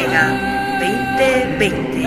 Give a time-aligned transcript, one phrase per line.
[0.00, 2.06] Vega 2020.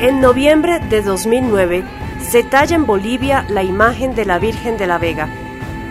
[0.00, 1.84] En noviembre de 2009
[2.20, 5.28] se talla en Bolivia la imagen de la Virgen de la Vega.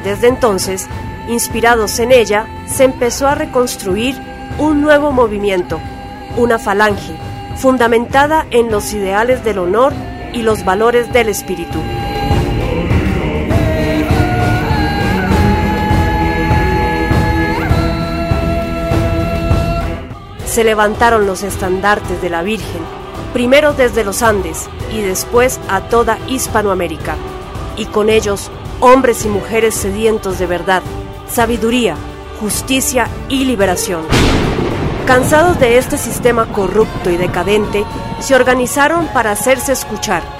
[0.03, 0.87] Desde entonces,
[1.29, 4.17] inspirados en ella, se empezó a reconstruir
[4.59, 5.79] un nuevo movimiento,
[6.35, 7.13] una falange,
[7.55, 9.93] fundamentada en los ideales del honor
[10.37, 11.79] y los valores del espíritu.
[20.45, 22.81] Se levantaron los estandartes de la Virgen,
[23.33, 27.15] primero desde los Andes y después a toda Hispanoamérica,
[27.75, 30.83] y con ellos hombres y mujeres sedientos de verdad,
[31.27, 31.95] sabiduría,
[32.39, 34.03] justicia y liberación.
[35.07, 37.85] Cansados de este sistema corrupto y decadente,
[38.19, 40.36] se organizaron para hacerse escuchar.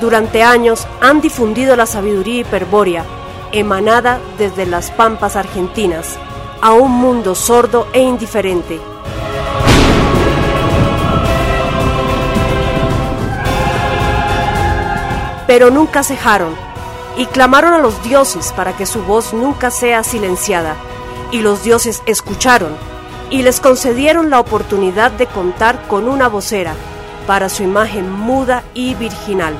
[0.00, 3.04] Durante años han difundido la sabiduría hiperbórea,
[3.52, 6.18] emanada desde las pampas argentinas,
[6.62, 8.80] a un mundo sordo e indiferente.
[15.46, 16.54] Pero nunca cejaron
[17.18, 20.76] y clamaron a los dioses para que su voz nunca sea silenciada.
[21.30, 22.72] Y los dioses escucharon
[23.28, 26.72] y les concedieron la oportunidad de contar con una vocera
[27.26, 29.54] para su imagen muda y virginal.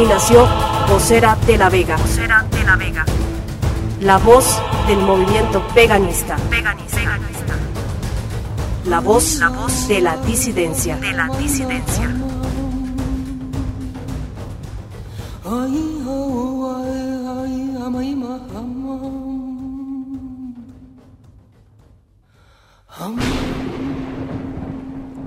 [0.00, 0.48] Así nació
[0.88, 1.94] Vocera de la Vega.
[1.98, 3.04] Vocera de la Vega.
[4.00, 6.38] La voz del movimiento veganista.
[6.48, 7.18] Veganista.
[8.86, 10.96] La voz, la voz de la disidencia.
[10.96, 12.10] De la disidencia.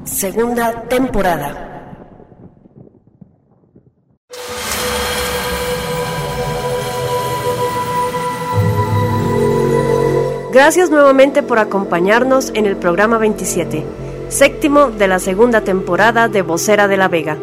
[0.06, 1.63] Segunda temporada.
[10.54, 13.84] Gracias nuevamente por acompañarnos en el programa 27,
[14.30, 17.40] séptimo de la segunda temporada de Vocera de la Vega,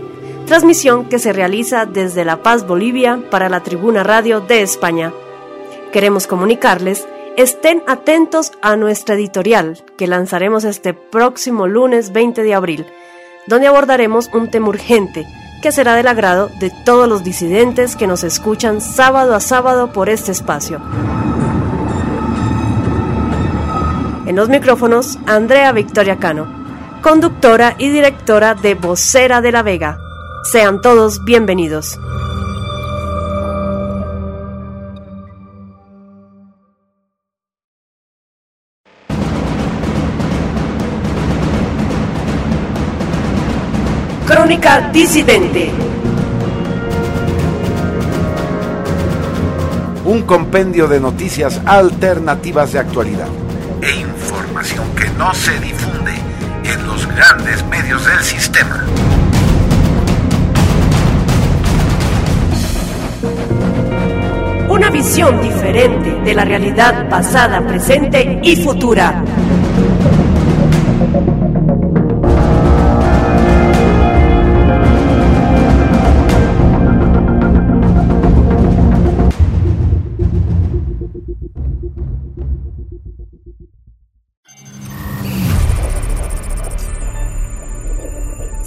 [0.47, 5.13] transmisión que se realiza desde La Paz, Bolivia, para la Tribuna Radio de España.
[5.93, 12.87] Queremos comunicarles, estén atentos a nuestra editorial que lanzaremos este próximo lunes 20 de abril,
[13.49, 15.27] donde abordaremos un tema urgente
[15.63, 20.09] que será del agrado de todos los disidentes que nos escuchan sábado a sábado por
[20.09, 20.81] este espacio.
[24.31, 26.47] En los micrófonos, Andrea Victoria Cano,
[27.03, 29.99] conductora y directora de Vocera de la Vega.
[30.45, 31.99] Sean todos bienvenidos.
[44.29, 45.73] Crónica Disidente.
[50.05, 53.40] Un compendio de noticias alternativas de actualidad
[54.61, 56.13] que no se difunde
[56.65, 58.85] en los grandes medios del sistema.
[64.69, 69.25] Una visión diferente de la realidad pasada, presente y futura.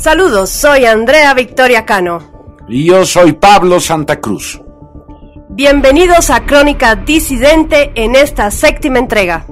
[0.03, 2.19] Saludos, soy Andrea Victoria Cano.
[2.67, 4.61] Y yo soy Pablo Santa Cruz.
[5.47, 9.45] Bienvenidos a Crónica Disidente en esta séptima entrega.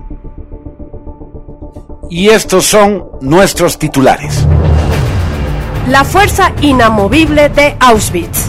[2.09, 4.45] Y estos son nuestros titulares.
[5.87, 8.47] La fuerza inamovible de Auschwitz.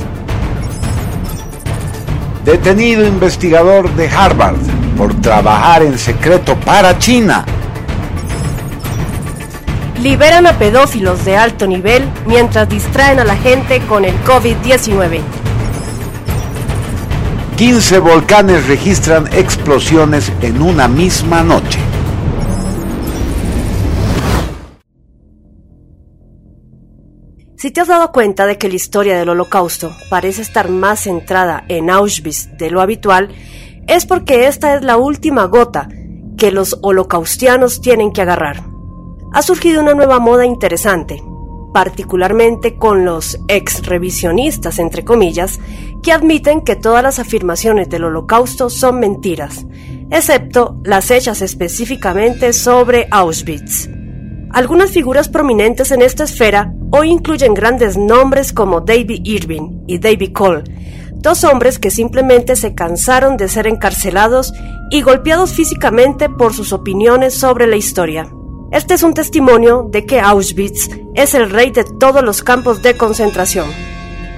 [2.44, 4.56] Detenido investigador de Harvard
[4.98, 7.44] por trabajar en secreto para China.
[10.02, 15.20] Liberan a pedófilos de alto nivel mientras distraen a la gente con el COVID-19.
[17.56, 21.78] 15 volcanes registran explosiones en una misma noche.
[27.56, 31.64] Si te has dado cuenta de que la historia del holocausto parece estar más centrada
[31.69, 33.28] en Auschwitz de lo habitual,
[33.87, 35.88] es porque esta es la última gota
[36.37, 38.71] que los holocaustianos tienen que agarrar.
[39.34, 41.23] Ha surgido una nueva moda interesante,
[41.73, 45.58] particularmente con los ex revisionistas, entre comillas,
[46.02, 49.64] que admiten que todas las afirmaciones del holocausto son mentiras,
[50.11, 53.88] excepto las hechas específicamente sobre Auschwitz.
[54.50, 60.32] Algunas figuras prominentes en esta esfera hoy incluyen grandes nombres como David Irving y David
[60.34, 60.64] Cole,
[61.14, 64.52] dos hombres que simplemente se cansaron de ser encarcelados
[64.90, 68.29] y golpeados físicamente por sus opiniones sobre la historia.
[68.72, 72.96] Este es un testimonio de que Auschwitz es el rey de todos los campos de
[72.96, 73.66] concentración.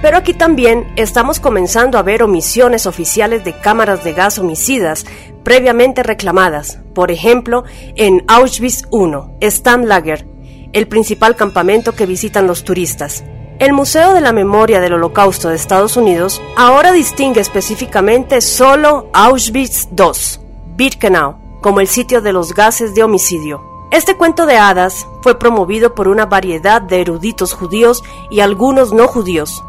[0.01, 5.05] Pero aquí también estamos comenzando a ver omisiones oficiales de cámaras de gas homicidas
[5.43, 7.63] previamente reclamadas, por ejemplo,
[7.95, 10.27] en Auschwitz I, Stammlager,
[10.73, 13.23] el principal campamento que visitan los turistas.
[13.57, 19.87] El Museo de la Memoria del Holocausto de Estados Unidos ahora distingue específicamente solo Auschwitz
[19.97, 20.43] II,
[20.75, 23.74] Birkenau, como el sitio de los gases de homicidio.
[23.95, 29.07] Este cuento de hadas fue promovido por una variedad de eruditos judíos y algunos no
[29.07, 29.63] judíos.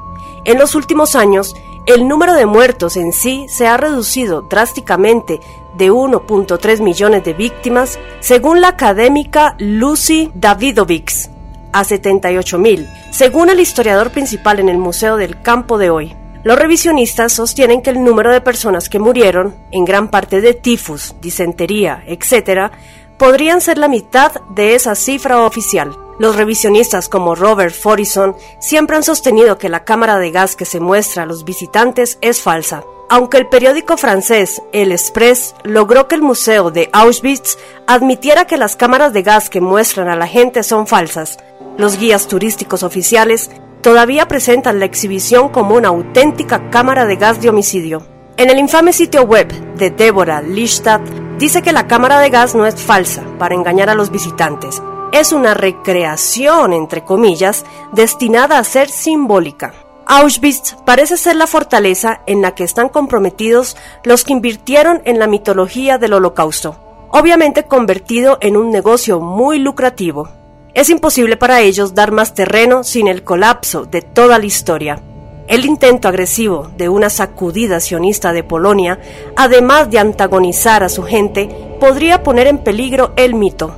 [0.45, 1.55] En los últimos años,
[1.87, 5.39] el número de muertos en sí se ha reducido drásticamente
[5.77, 11.31] de 1.3 millones de víctimas, según la académica Lucy Davidovics,
[11.73, 16.17] a 78 mil, según el historiador principal en el Museo del Campo de hoy.
[16.47, 21.17] Los revisionistas sostienen que el número de personas que murieron, en gran parte de tifus,
[21.21, 22.73] disentería, etc.,
[23.19, 25.97] podrían ser la mitad de esa cifra oficial.
[26.19, 30.81] Los revisionistas como Robert Forison siempre han sostenido que la cámara de gas que se
[30.81, 32.85] muestra a los visitantes es falsa.
[33.09, 38.75] Aunque el periódico francés El Express logró que el museo de Auschwitz admitiera que las
[38.75, 41.39] cámaras de gas que muestran a la gente son falsas,
[41.77, 43.51] los guías turísticos oficiales
[43.83, 48.05] todavía presentan la exhibición como una auténtica cámara de gas de homicidio.
[48.39, 52.67] En el infame sitio web de Deborah Lichtstadt dice que la cámara de gas no
[52.67, 54.83] es falsa para engañar a los visitantes.
[55.13, 59.75] Es una recreación, entre comillas, destinada a ser simbólica.
[60.07, 65.27] Auschwitz parece ser la fortaleza en la que están comprometidos los que invirtieron en la
[65.27, 66.77] mitología del holocausto,
[67.11, 70.29] obviamente convertido en un negocio muy lucrativo.
[70.75, 75.03] Es imposible para ellos dar más terreno sin el colapso de toda la historia.
[75.49, 78.99] El intento agresivo de una sacudida sionista de Polonia,
[79.37, 81.49] además de antagonizar a su gente,
[81.79, 83.73] podría poner en peligro el mito.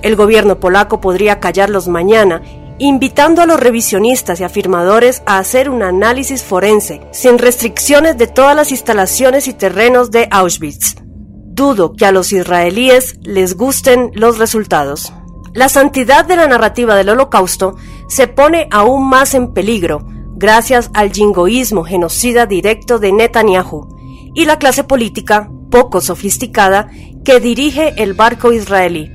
[0.00, 2.40] El gobierno polaco podría callarlos mañana,
[2.78, 8.56] invitando a los revisionistas y afirmadores a hacer un análisis forense, sin restricciones de todas
[8.56, 10.96] las instalaciones y terrenos de Auschwitz.
[11.04, 15.12] Dudo que a los israelíes les gusten los resultados.
[15.52, 17.76] La santidad de la narrativa del holocausto
[18.08, 20.06] se pone aún más en peligro
[20.40, 23.86] gracias al jingoísmo genocida directo de Netanyahu
[24.34, 26.88] y la clase política poco sofisticada
[27.24, 29.12] que dirige el barco israelí.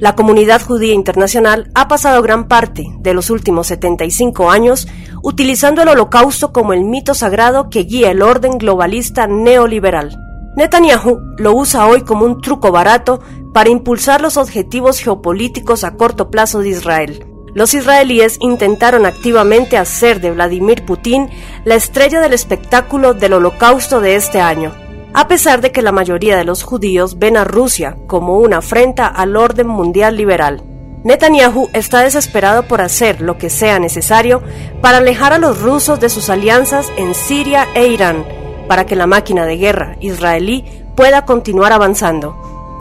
[0.00, 4.88] La comunidad judía internacional ha pasado gran parte de los últimos 75 años
[5.22, 10.18] utilizando el holocausto como el mito sagrado que guía el orden globalista neoliberal.
[10.56, 13.20] Netanyahu lo usa hoy como un truco barato
[13.52, 20.20] para impulsar los objetivos geopolíticos a corto plazo de Israel los israelíes intentaron activamente hacer
[20.20, 21.30] de Vladimir Putin
[21.64, 24.72] la estrella del espectáculo del holocausto de este año,
[25.14, 29.06] a pesar de que la mayoría de los judíos ven a Rusia como una afrenta
[29.06, 30.62] al orden mundial liberal.
[31.04, 34.42] Netanyahu está desesperado por hacer lo que sea necesario
[34.80, 38.24] para alejar a los rusos de sus alianzas en Siria e Irán,
[38.66, 40.64] para que la máquina de guerra israelí
[40.96, 42.34] pueda continuar avanzando.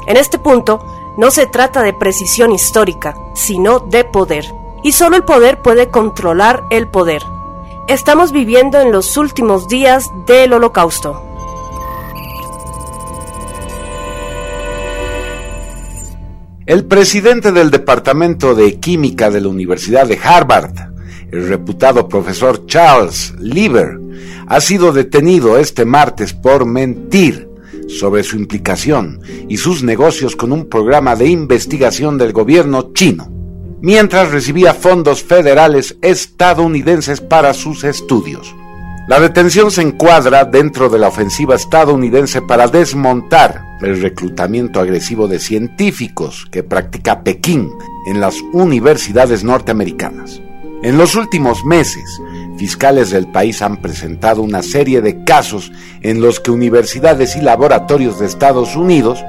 [0.07, 0.83] En este punto,
[1.17, 4.45] no se trata de precisión histórica, sino de poder
[4.83, 7.23] y solo el poder puede controlar el poder.
[7.87, 11.21] Estamos viviendo en los últimos días del holocausto.
[16.65, 20.73] El presidente del Departamento de Química de la Universidad de Harvard,
[21.31, 23.99] el reputado profesor Charles Lieber,
[24.47, 27.49] ha sido detenido este martes por mentir
[27.89, 33.42] sobre su implicación y sus negocios con un programa de investigación del gobierno chino
[33.83, 38.55] mientras recibía fondos federales estadounidenses para sus estudios.
[39.09, 45.37] La detención se encuadra dentro de la ofensiva estadounidense para desmontar el reclutamiento agresivo de
[45.37, 47.69] científicos que practica Pekín
[48.07, 50.41] en las universidades norteamericanas.
[50.81, 52.21] En los últimos meses,
[52.57, 58.17] fiscales del país han presentado una serie de casos en los que universidades y laboratorios
[58.17, 59.21] de Estados Unidos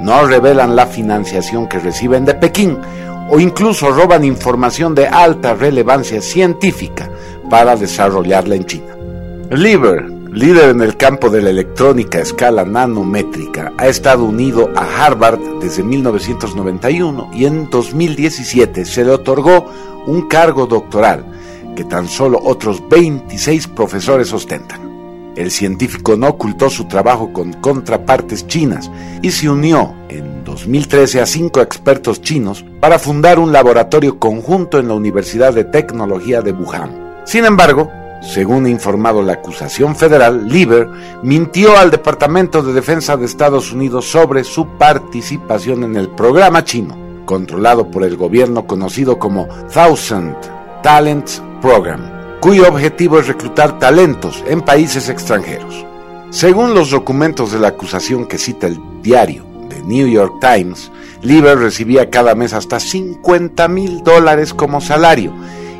[0.00, 2.78] no revelan la financiación que reciben de Pekín
[3.28, 7.10] o incluso roban información de alta relevancia científica
[7.50, 8.96] para desarrollarla en China.
[9.50, 15.06] Lieber, líder en el campo de la electrónica a escala nanométrica, ha estado unido a
[15.06, 19.66] Harvard desde 1991 y en 2017 se le otorgó
[20.06, 21.24] un cargo doctoral
[21.74, 24.88] que tan solo otros 26 profesores ostentan.
[25.36, 28.90] El científico no ocultó su trabajo con contrapartes chinas
[29.22, 34.88] y se unió en 2013 a cinco expertos chinos para fundar un laboratorio conjunto en
[34.88, 37.22] la Universidad de Tecnología de Wuhan.
[37.24, 37.90] Sin embargo,
[38.22, 40.88] según ha informado la acusación federal, Lieber
[41.22, 46.96] mintió al Departamento de Defensa de Estados Unidos sobre su participación en el programa chino,
[47.24, 50.34] controlado por el gobierno conocido como Thousand
[50.82, 55.86] Talents Program, cuyo objetivo es reclutar talentos en países extranjeros.
[56.30, 60.90] Según los documentos de la acusación que cita el diario The New York Times,
[61.22, 65.32] Lieber recibía cada mes hasta 50 mil dólares como salario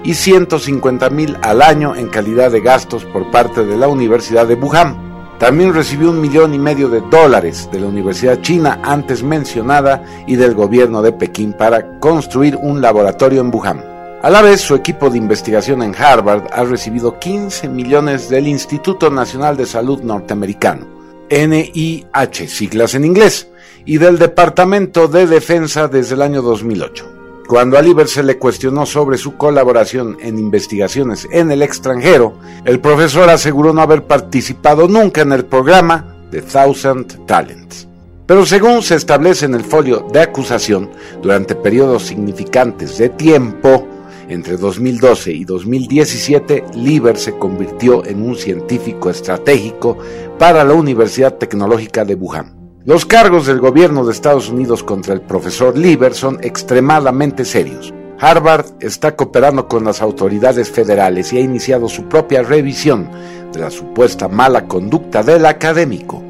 [0.05, 4.55] y 150 mil al año en calidad de gastos por parte de la Universidad de
[4.55, 5.09] Wuhan.
[5.39, 10.35] También recibió un millón y medio de dólares de la Universidad China antes mencionada y
[10.37, 13.85] del gobierno de Pekín para construir un laboratorio en Wuhan.
[14.21, 19.11] A la vez, su equipo de investigación en Harvard ha recibido 15 millones del Instituto
[19.11, 20.89] Nacional de Salud norteamericano,
[21.31, 23.49] NIH, siglas en inglés,
[23.89, 27.07] y del Departamento de Defensa desde el año 2008.
[27.49, 32.35] Cuando a Lieber se le cuestionó sobre su colaboración en investigaciones en el extranjero,
[32.67, 37.89] el profesor aseguró no haber participado nunca en el programa de Thousand Talents.
[38.27, 40.91] Pero según se establece en el folio de acusación,
[41.23, 43.89] durante periodos significantes de tiempo,
[44.29, 49.97] entre 2012 y 2017, Lieber se convirtió en un científico estratégico
[50.39, 52.58] para la Universidad Tecnológica de Wuhan.
[52.85, 57.93] Los cargos del gobierno de Estados Unidos contra el profesor Lieber son extremadamente serios.
[58.21, 63.11] Harvard está cooperando con las autoridades federales y ha iniciado su propia revisión
[63.53, 66.23] de la supuesta mala conducta del académico,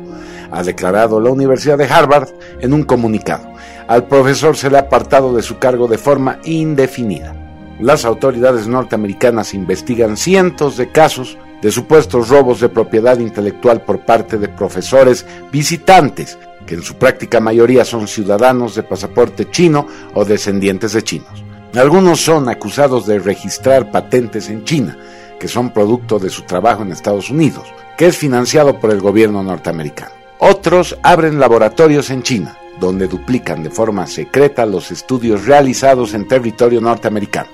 [0.50, 3.46] ha declarado la Universidad de Harvard en un comunicado.
[3.86, 7.34] Al profesor se le ha apartado de su cargo de forma indefinida.
[7.78, 14.38] Las autoridades norteamericanas investigan cientos de casos de supuestos robos de propiedad intelectual por parte
[14.38, 20.92] de profesores visitantes que en su práctica mayoría son ciudadanos de pasaporte chino o descendientes
[20.92, 21.42] de chinos.
[21.74, 24.96] Algunos son acusados de registrar patentes en China,
[25.40, 29.42] que son producto de su trabajo en Estados Unidos, que es financiado por el gobierno
[29.42, 30.12] norteamericano.
[30.38, 36.80] Otros abren laboratorios en China, donde duplican de forma secreta los estudios realizados en territorio
[36.80, 37.48] norteamericano.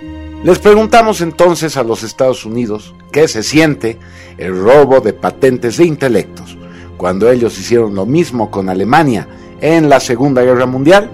[0.45, 3.99] Les preguntamos entonces a los Estados Unidos qué se siente
[4.37, 6.59] el robo de patentes de intelectos,
[6.99, 9.27] cuando ellos hicieron lo mismo con Alemania
[9.63, 11.11] en la Segunda Guerra Mundial?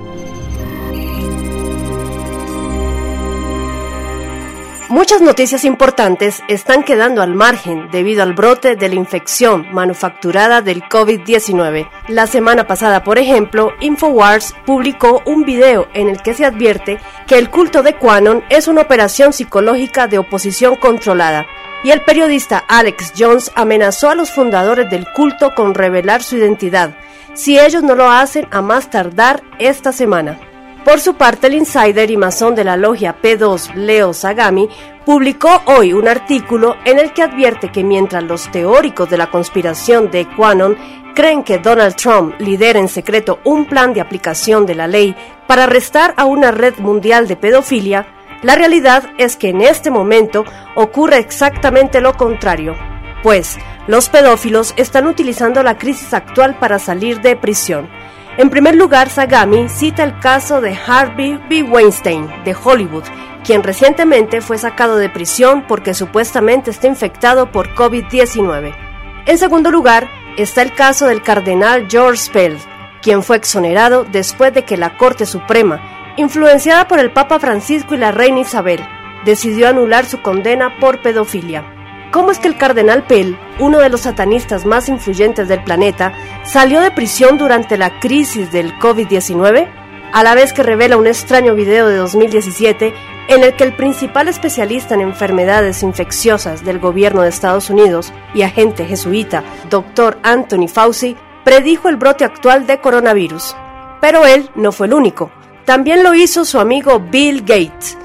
[4.91, 10.83] Muchas noticias importantes están quedando al margen debido al brote de la infección manufacturada del
[10.83, 11.89] COVID-19.
[12.09, 17.39] La semana pasada, por ejemplo, Infowars publicó un video en el que se advierte que
[17.39, 21.47] el culto de Quanon es una operación psicológica de oposición controlada
[21.85, 26.97] y el periodista Alex Jones amenazó a los fundadores del culto con revelar su identidad,
[27.35, 30.50] si ellos no lo hacen a más tardar esta semana.
[30.85, 34.69] Por su parte, el insider y masón de la logia P2, Leo Sagami,
[35.05, 40.11] publicó hoy un artículo en el que advierte que mientras los teóricos de la conspiración
[40.11, 40.77] de Quanon
[41.15, 45.15] creen que Donald Trump lidera en secreto un plan de aplicación de la ley
[45.47, 48.07] para arrestar a una red mundial de pedofilia,
[48.43, 50.47] la realidad es que en este momento
[50.77, 52.75] ocurre exactamente lo contrario,
[53.23, 57.89] pues los pedófilos están utilizando la crisis actual para salir de prisión.
[58.41, 61.63] En primer lugar, Sagami cita el caso de Harvey B.
[61.63, 63.05] Weinstein de Hollywood,
[63.45, 68.75] quien recientemente fue sacado de prisión porque supuestamente está infectado por COVID-19.
[69.27, 72.57] En segundo lugar, está el caso del cardenal George Pell,
[73.03, 77.99] quien fue exonerado después de que la Corte Suprema influenciada por el Papa Francisco y
[77.99, 78.81] la Reina Isabel,
[79.27, 81.80] decidió anular su condena por pedofilia.
[82.11, 86.13] ¿Cómo es que el cardenal Pell, uno de los satanistas más influyentes del planeta,
[86.45, 89.69] salió de prisión durante la crisis del COVID-19?
[90.13, 92.93] A la vez que revela un extraño video de 2017
[93.29, 98.43] en el que el principal especialista en enfermedades infecciosas del gobierno de Estados Unidos y
[98.43, 100.19] agente jesuita, Dr.
[100.25, 103.55] Anthony Fauci, predijo el brote actual de coronavirus.
[104.01, 105.31] Pero él no fue el único.
[105.65, 107.97] También lo hizo su amigo Bill Gates,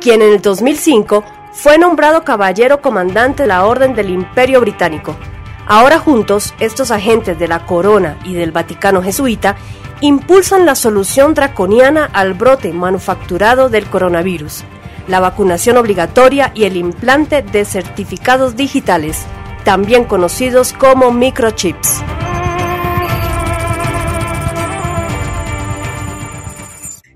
[0.00, 5.16] quien en el 2005 fue nombrado caballero comandante de la Orden del Imperio Británico.
[5.66, 9.56] Ahora juntos, estos agentes de la Corona y del Vaticano Jesuita
[10.00, 14.64] impulsan la solución draconiana al brote manufacturado del coronavirus,
[15.06, 19.24] la vacunación obligatoria y el implante de certificados digitales,
[19.64, 22.02] también conocidos como microchips.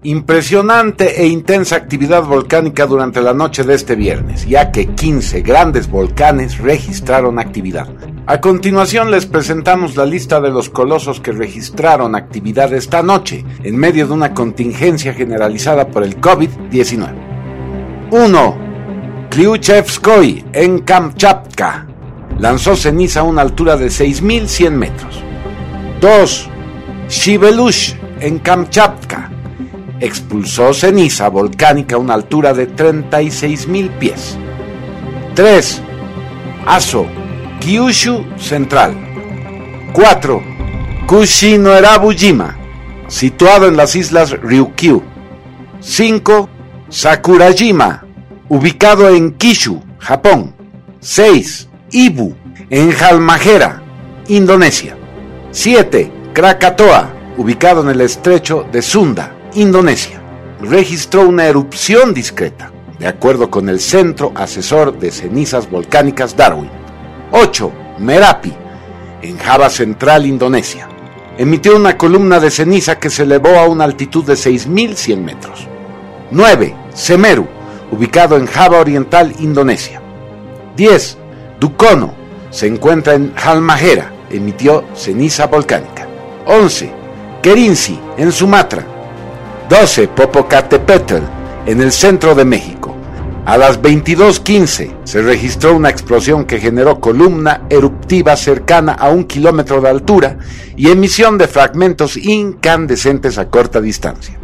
[0.06, 5.90] Impresionante e intensa actividad volcánica durante la noche de este viernes, ya que 15 grandes
[5.90, 7.88] volcanes registraron actividad.
[8.24, 13.76] A continuación les presentamos la lista de los colosos que registraron actividad esta noche en
[13.76, 18.08] medio de una contingencia generalizada por el COVID-19.
[18.12, 18.58] 1.
[19.28, 21.84] Kliuchevskoy en Kamchatka
[22.38, 25.20] lanzó ceniza a una altura de 6.100 metros.
[26.00, 26.48] 2.
[27.08, 29.32] Shibelush en Kamchatka
[30.00, 34.36] expulsó ceniza volcánica a una altura de 36.000 pies.
[35.34, 35.82] 3.
[36.66, 37.06] Aso
[37.60, 38.94] Kyushu Central.
[39.92, 40.42] 4.
[41.06, 42.56] Kushinoerabujima,
[43.08, 45.02] situado en las islas Ryukyu.
[45.80, 46.48] 5.
[46.88, 48.04] Sakurajima,
[48.48, 50.54] ubicado en Kishu, Japón.
[51.00, 51.68] 6.
[51.92, 52.34] Ibu,
[52.70, 53.82] en Halmahera,
[54.28, 54.96] Indonesia.
[55.50, 56.12] 7.
[56.32, 60.20] Krakatoa, ubicado en el estrecho de Sunda, Indonesia.
[60.60, 66.70] Registró una erupción discreta, de acuerdo con el Centro Asesor de Cenizas Volcánicas Darwin.
[67.32, 67.72] 8.
[67.98, 68.52] Merapi,
[69.22, 70.88] en Java Central, Indonesia.
[71.38, 75.66] Emitió una columna de ceniza que se elevó a una altitud de 6.100 metros.
[76.30, 76.74] 9.
[76.92, 77.46] Semeru,
[77.90, 80.02] ubicado en Java Oriental, Indonesia.
[80.76, 81.16] 10.
[81.58, 82.12] Dukono,
[82.50, 86.06] se encuentra en Halmahera, emitió ceniza volcánica.
[86.44, 86.92] 11.
[87.42, 88.95] Kerinci, en Sumatra.
[89.68, 90.08] 12.
[90.08, 91.16] Popocatépetl,
[91.66, 92.94] en el centro de México.
[93.46, 99.80] A las 22.15 se registró una explosión que generó columna eruptiva cercana a un kilómetro
[99.80, 100.38] de altura
[100.76, 104.38] y emisión de fragmentos incandescentes a corta distancia.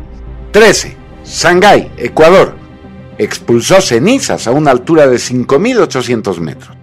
[0.53, 0.97] 13.
[1.25, 2.57] Shanghái, Ecuador.
[3.19, 6.77] Expulsó cenizas a una altura de 5.800 metros.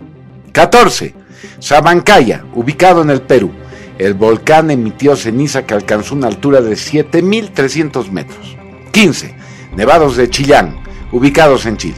[0.54, 1.14] 14.
[1.60, 3.52] Sabancaya, ubicado en el Perú.
[4.00, 8.56] El volcán emitió ceniza que alcanzó una altura de 7.300 metros.
[8.94, 9.36] 15.
[9.76, 10.78] Nevados de Chillán,
[11.12, 11.98] ubicados en Chile.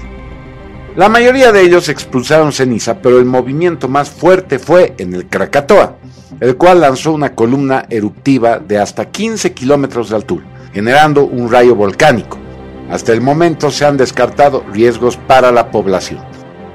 [0.96, 5.98] La mayoría de ellos expulsaron ceniza, pero el movimiento más fuerte fue en el Krakatoa,
[6.40, 11.75] el cual lanzó una columna eruptiva de hasta 15 kilómetros de altura, generando un rayo
[11.75, 12.40] volcánico.
[12.90, 16.20] Hasta el momento se han descartado riesgos para la población.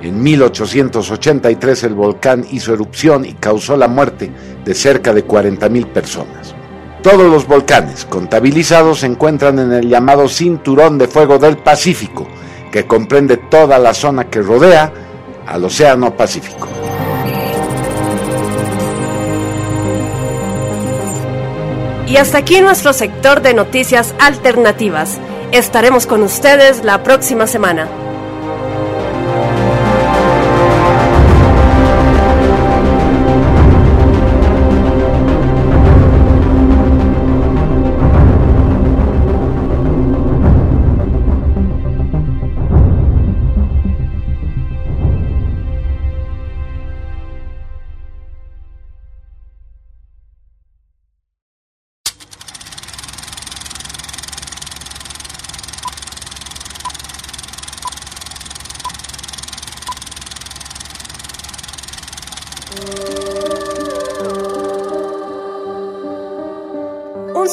[0.03, 4.31] En 1883 el volcán hizo erupción y causó la muerte
[4.65, 6.55] de cerca de 40.000 personas.
[7.03, 12.27] Todos los volcanes contabilizados se encuentran en el llamado Cinturón de Fuego del Pacífico,
[12.71, 14.93] que comprende toda la zona que rodea
[15.47, 16.69] al Océano Pacífico.
[22.09, 25.19] Y hasta aquí nuestro sector de noticias alternativas.
[25.53, 27.89] Estaremos con ustedes la próxima semana.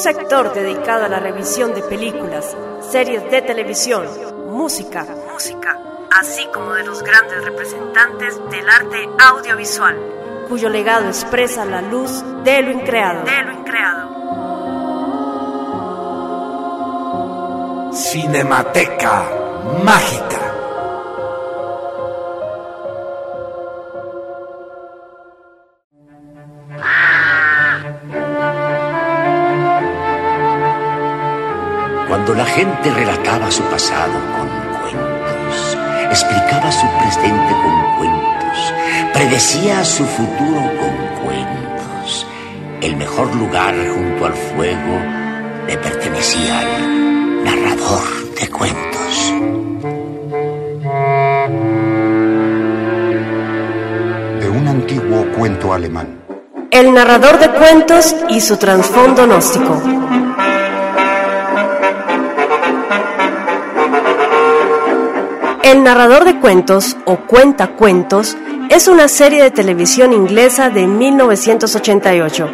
[0.04, 2.54] Sector dedicado a la revisión de películas,
[2.90, 4.06] series de televisión,
[4.50, 5.78] música, música,
[6.20, 9.96] así como de los grandes representantes del arte audiovisual,
[10.46, 13.24] cuyo legado expresa la luz de lo increado.
[13.24, 14.04] De lo increado.
[17.94, 19.30] Cinemateca
[19.82, 20.43] Mágica.
[32.24, 34.48] Cuando la gente relataba su pasado con
[34.80, 35.76] cuentos,
[36.08, 38.74] explicaba su presente con cuentos,
[39.12, 42.26] predecía su futuro con cuentos,
[42.80, 44.98] el mejor lugar junto al fuego
[45.66, 48.04] le pertenecía al narrador
[48.40, 49.34] de cuentos.
[54.40, 56.20] De un antiguo cuento alemán.
[56.70, 59.82] El narrador de cuentos y su trasfondo gnóstico.
[65.64, 68.36] El narrador de cuentos o cuenta cuentos
[68.68, 72.50] es una serie de televisión inglesa de 1988.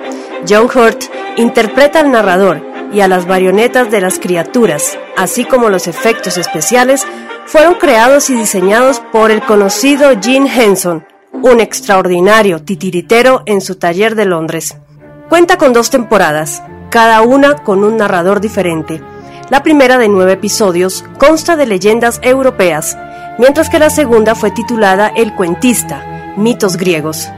[0.49, 1.03] John Hurt
[1.37, 7.05] interpreta al narrador y a las marionetas de las criaturas, así como los efectos especiales,
[7.47, 14.15] fueron creados y diseñados por el conocido Gene Henson, un extraordinario titiritero en su taller
[14.15, 14.77] de Londres.
[15.29, 19.03] Cuenta con dos temporadas, cada una con un narrador diferente.
[19.51, 22.97] La primera de nueve episodios consta de leyendas europeas,
[23.37, 27.29] mientras que la segunda fue titulada El cuentista, mitos griegos.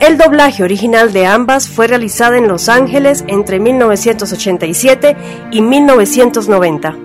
[0.00, 5.16] El doblaje original de ambas fue realizada en Los Ángeles entre 1987
[5.52, 6.96] y 1990.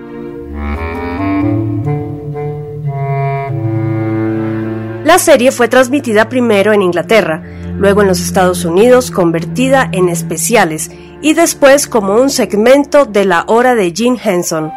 [5.03, 7.43] La serie fue transmitida primero en Inglaterra,
[7.77, 13.45] luego en los Estados Unidos convertida en especiales y después como un segmento de la
[13.47, 14.71] hora de Jim Henson.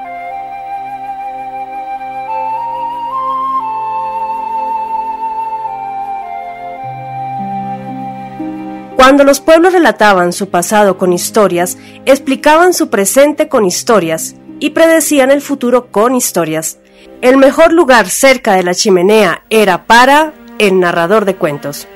[8.96, 15.30] Cuando los pueblos relataban su pasado con historias, explicaban su presente con historias y predecían
[15.30, 16.78] el futuro con historias.
[17.22, 21.88] El mejor lugar cerca de la chimenea era para el narrador de cuentos.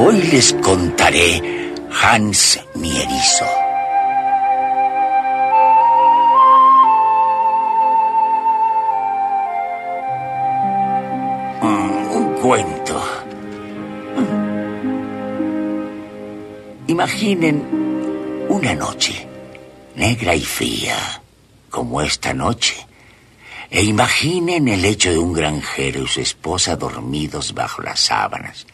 [0.00, 1.42] Hoy les contaré
[1.90, 3.44] Hans Mierizo.
[11.60, 13.02] Mm, un cuento.
[16.86, 19.26] Imaginen una noche
[19.96, 20.94] negra y fría
[21.70, 22.76] como esta noche.
[23.68, 28.64] E imaginen el hecho de un granjero y su esposa dormidos bajo las sábanas.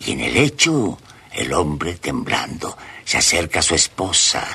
[0.00, 0.98] Y en el hecho,
[1.32, 4.46] el hombre temblando se acerca a su esposa,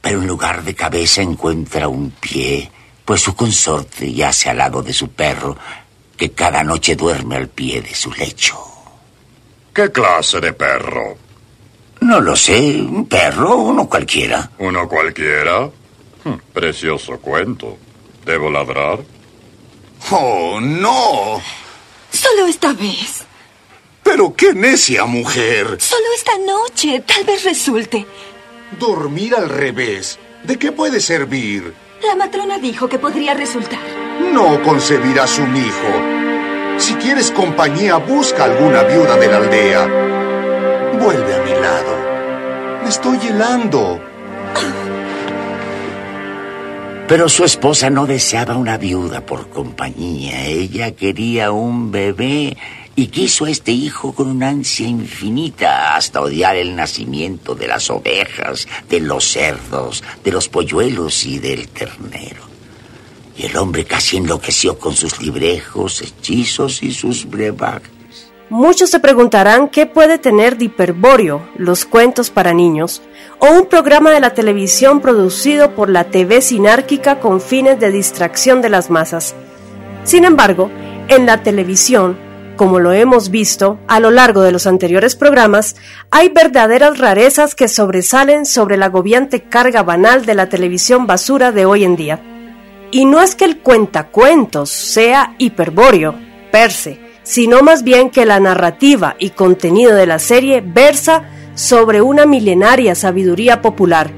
[0.00, 2.70] pero en lugar de cabeza encuentra un pie,
[3.04, 5.56] pues su consorte yace al lado de su perro,
[6.16, 8.58] que cada noche duerme al pie de su lecho.
[9.74, 11.16] ¿Qué clase de perro?
[12.00, 14.50] No lo sé, un perro, uno cualquiera.
[14.58, 15.70] ¿Uno cualquiera?
[16.24, 17.78] Hm, precioso cuento.
[18.24, 18.98] ¿Debo ladrar?
[20.10, 21.40] Oh, no.
[22.10, 23.24] Solo esta vez.
[24.02, 25.80] Pero qué necia mujer.
[25.80, 27.02] Solo esta noche.
[27.06, 28.06] Tal vez resulte.
[28.78, 30.18] Dormir al revés.
[30.44, 31.72] ¿De qué puede servir?
[32.06, 33.78] La matrona dijo que podría resultar.
[34.32, 36.78] No concebirás un hijo.
[36.78, 39.86] Si quieres compañía, busca alguna viuda de la aldea.
[40.98, 42.82] Vuelve a mi lado.
[42.82, 44.00] Me estoy helando.
[47.06, 50.46] Pero su esposa no deseaba una viuda por compañía.
[50.46, 52.56] Ella quería un bebé
[52.94, 57.88] y quiso a este hijo con una ansia infinita hasta odiar el nacimiento de las
[57.90, 62.42] ovejas, de los cerdos, de los polluelos y del ternero.
[63.36, 67.90] Y el hombre casi enloqueció con sus librejos, hechizos y sus brebajes.
[68.50, 73.00] Muchos se preguntarán qué puede tener de hiperbóreo los cuentos para niños
[73.38, 78.60] o un programa de la televisión producido por la TV sinárquica con fines de distracción
[78.60, 79.34] de las masas.
[80.04, 80.70] Sin embargo,
[81.08, 82.18] en la televisión,
[82.62, 85.74] como lo hemos visto a lo largo de los anteriores programas,
[86.12, 91.66] hay verdaderas rarezas que sobresalen sobre la agobiante carga banal de la televisión basura de
[91.66, 92.20] hoy en día.
[92.92, 96.14] Y no es que el cuentacuentos sea hiperbóreo,
[96.52, 101.24] per se, sino más bien que la narrativa y contenido de la serie versa
[101.56, 104.12] sobre una milenaria sabiduría popular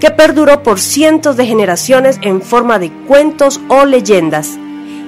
[0.00, 4.58] que perduró por cientos de generaciones en forma de cuentos o leyendas,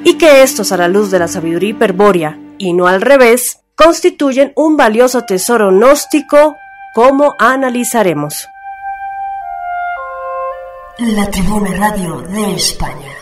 [0.05, 4.53] y que estos a la luz de la sabiduría hiperbórea y no al revés, constituyen
[4.57, 6.57] un valioso tesoro gnóstico
[6.94, 8.48] como analizaremos.
[10.98, 13.12] La Tribuna Radio de España.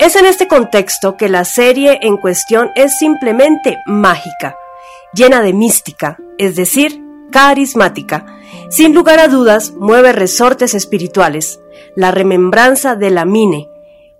[0.00, 4.56] Es en este contexto que la serie en cuestión es simplemente mágica,
[5.12, 8.26] llena de mística, es decir, carismática.
[8.70, 11.60] Sin lugar a dudas, mueve resortes espirituales,
[11.94, 13.68] la remembranza de la mine.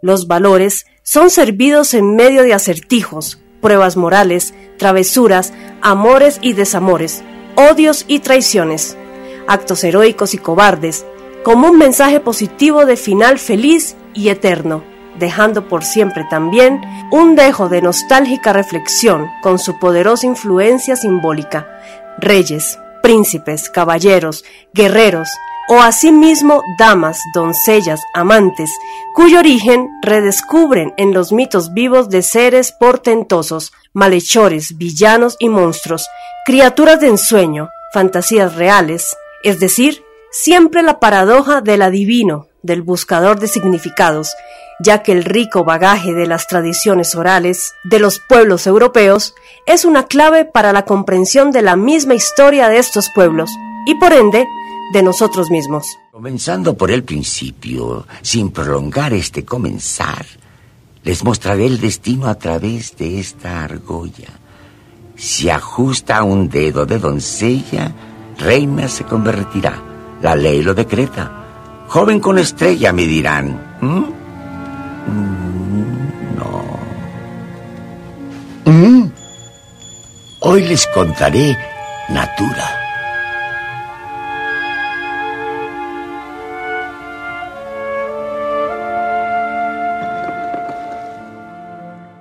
[0.00, 7.24] Los valores son servidos en medio de acertijos, pruebas morales, travesuras, amores y desamores,
[7.55, 8.98] odios y traiciones,
[9.46, 11.07] actos heroicos y cobardes,
[11.44, 14.85] como un mensaje positivo de final feliz y eterno,
[15.18, 21.66] dejando por siempre también un dejo de nostálgica reflexión con su poderosa influencia simbólica.
[22.18, 25.31] Reyes, príncipes, caballeros, guerreros,
[25.68, 28.70] o asimismo damas, doncellas, amantes,
[29.14, 36.09] cuyo origen redescubren en los mitos vivos de seres portentosos, malhechores, villanos y monstruos,
[36.44, 43.48] criaturas de ensueño, fantasías reales, es decir, siempre la paradoja del adivino, del buscador de
[43.48, 44.35] significados,
[44.81, 49.35] ya que el rico bagaje de las tradiciones orales de los pueblos europeos
[49.66, 53.50] es una clave para la comprensión de la misma historia de estos pueblos,
[53.87, 54.46] y por ende,
[54.94, 55.98] de nosotros mismos.
[56.12, 60.24] Comenzando por el principio, sin prolongar este comenzar,
[61.02, 64.30] les mostraré el destino a través de esta argolla.
[65.16, 67.92] Si ajusta un dedo de doncella,
[68.38, 69.83] reina se convertirá.
[70.22, 71.85] La ley lo decreta.
[71.88, 73.76] Joven con estrella, me dirán.
[73.80, 74.04] ¿Mm?
[75.11, 76.64] Mm, no.
[78.72, 79.11] Mm.
[80.40, 81.57] Hoy les contaré
[82.09, 82.84] Natura.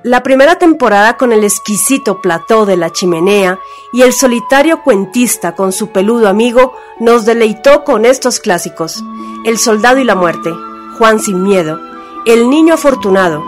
[0.03, 3.59] La primera temporada con el exquisito plató de la chimenea
[3.93, 9.01] y el solitario cuentista con su peludo amigo nos deleitó con estos clásicos.
[9.45, 10.51] El soldado y la muerte,
[10.97, 11.79] Juan sin miedo,
[12.25, 13.41] El niño afortunado,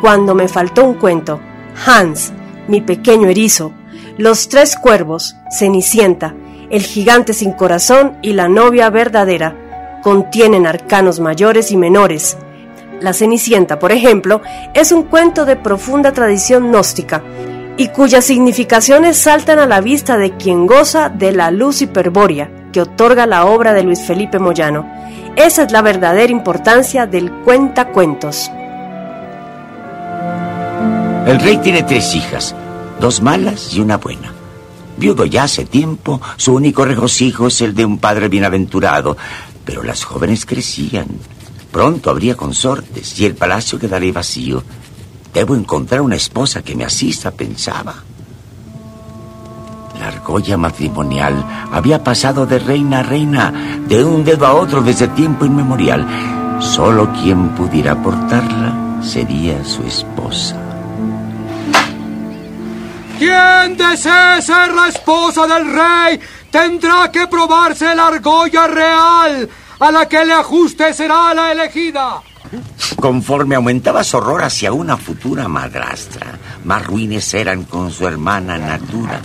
[0.00, 1.38] Cuando me faltó un cuento,
[1.86, 2.32] Hans,
[2.66, 3.72] mi pequeño erizo,
[4.18, 6.34] Los tres cuervos, Cenicienta,
[6.70, 10.00] El gigante sin corazón y la novia verdadera.
[10.02, 12.36] Contienen arcanos mayores y menores,
[13.00, 14.40] la Cenicienta, por ejemplo,
[14.74, 17.22] es un cuento de profunda tradición gnóstica
[17.76, 22.82] y cuyas significaciones saltan a la vista de quien goza de la luz hiperbórea que
[22.82, 24.86] otorga la obra de Luis Felipe Moyano.
[25.36, 28.50] Esa es la verdadera importancia del cuentacuentos.
[31.26, 32.54] El rey tiene tres hijas,
[33.00, 34.32] dos malas y una buena.
[34.96, 39.16] Viudo ya hace tiempo, su único regocijo es el de un padre bienaventurado,
[39.64, 41.06] pero las jóvenes crecían
[41.72, 44.62] Pronto habría consortes y el palacio quedaría vacío.
[45.32, 47.94] Debo encontrar una esposa que me asista, pensaba.
[49.98, 53.52] La argolla matrimonial había pasado de reina a reina,
[53.86, 56.58] de un dedo a otro desde tiempo inmemorial.
[56.60, 60.56] Solo quien pudiera portarla sería su esposa.
[63.18, 69.48] Quien desee ser la esposa del rey tendrá que probarse la argolla real
[69.80, 72.22] a la que le ajuste será la elegida.
[73.00, 79.20] Conforme aumentaba su horror hacia una futura madrastra, más ruines eran con su hermana Natura.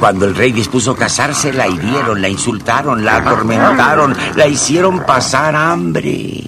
[0.00, 6.45] Cuando el rey dispuso casarse, la hirieron, la insultaron, la atormentaron, la hicieron pasar hambre.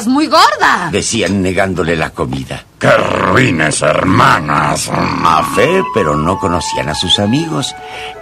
[0.00, 0.88] Estás muy gorda.
[0.90, 2.64] Decían negándole la comida.
[2.78, 4.88] ¡Qué ruines, hermanas!
[4.90, 7.74] A fe, pero no conocían a sus amigos.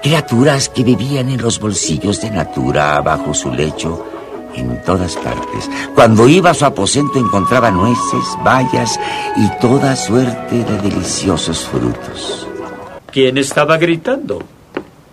[0.02, 4.04] Criaturas que vivían en los bolsillos de Natura, bajo su lecho,
[4.56, 5.70] en todas partes.
[5.94, 8.98] Cuando iba a su aposento encontraba nueces, bayas
[9.36, 12.48] y toda suerte de deliciosos frutos.
[13.12, 14.42] ¿Quién estaba gritando?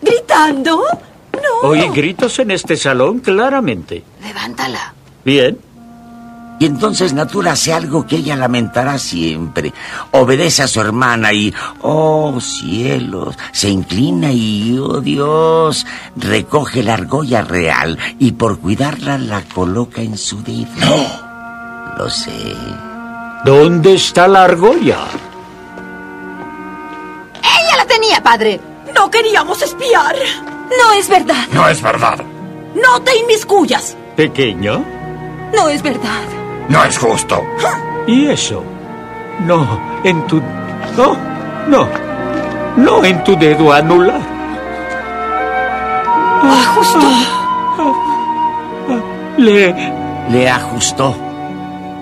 [0.02, 0.84] ¿Gritando?
[1.32, 1.70] No.
[1.70, 4.02] Oí gritos en este salón claramente.
[4.24, 4.96] Levántala.
[5.24, 5.65] Bien.
[6.58, 9.74] Y entonces Natura hace algo que ella lamentará siempre.
[10.12, 17.42] Obedece a su hermana y, oh cielos, se inclina y, oh Dios, recoge la argolla
[17.42, 20.70] real y por cuidarla la coloca en su dedo.
[20.80, 21.26] No.
[21.98, 22.56] Lo sé.
[23.44, 25.00] ¿Dónde está la argolla?
[27.40, 28.60] Ella la tenía, padre.
[28.94, 30.16] No queríamos espiar.
[30.70, 31.48] No es verdad.
[31.52, 32.18] No es verdad.
[32.76, 33.96] No te inmiscuyas.
[34.16, 34.84] ¿Pequeño?
[35.54, 36.45] No es verdad.
[36.70, 37.44] No es justo.
[38.08, 38.64] ¿Y eso?
[39.42, 40.42] No, en tu...
[40.98, 41.16] No,
[41.68, 41.88] no.
[42.78, 44.22] No en tu dedo anular.
[46.44, 47.08] Ajustó.
[49.38, 49.94] Le...
[50.30, 51.16] Le ajustó.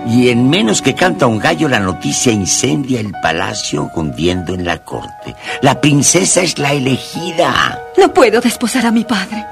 [0.08, 4.78] Y en menos que canta un gallo, la noticia incendia el palacio hundiendo en la
[4.80, 5.36] corte.
[5.62, 7.80] La princesa es la elegida.
[7.98, 9.46] No puedo desposar a mi padre.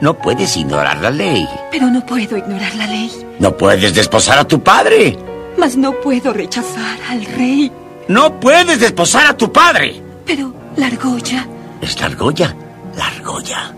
[0.00, 1.46] No puedes ignorar la ley.
[1.70, 3.10] Pero no puedo ignorar la ley.
[3.38, 5.16] No puedes desposar a tu padre.
[5.58, 7.70] Mas no puedo rechazar al rey.
[8.08, 10.02] No puedes desposar a tu padre.
[10.26, 11.46] Pero la argolla.
[11.80, 12.54] Es la argolla.
[12.96, 13.72] La argolla.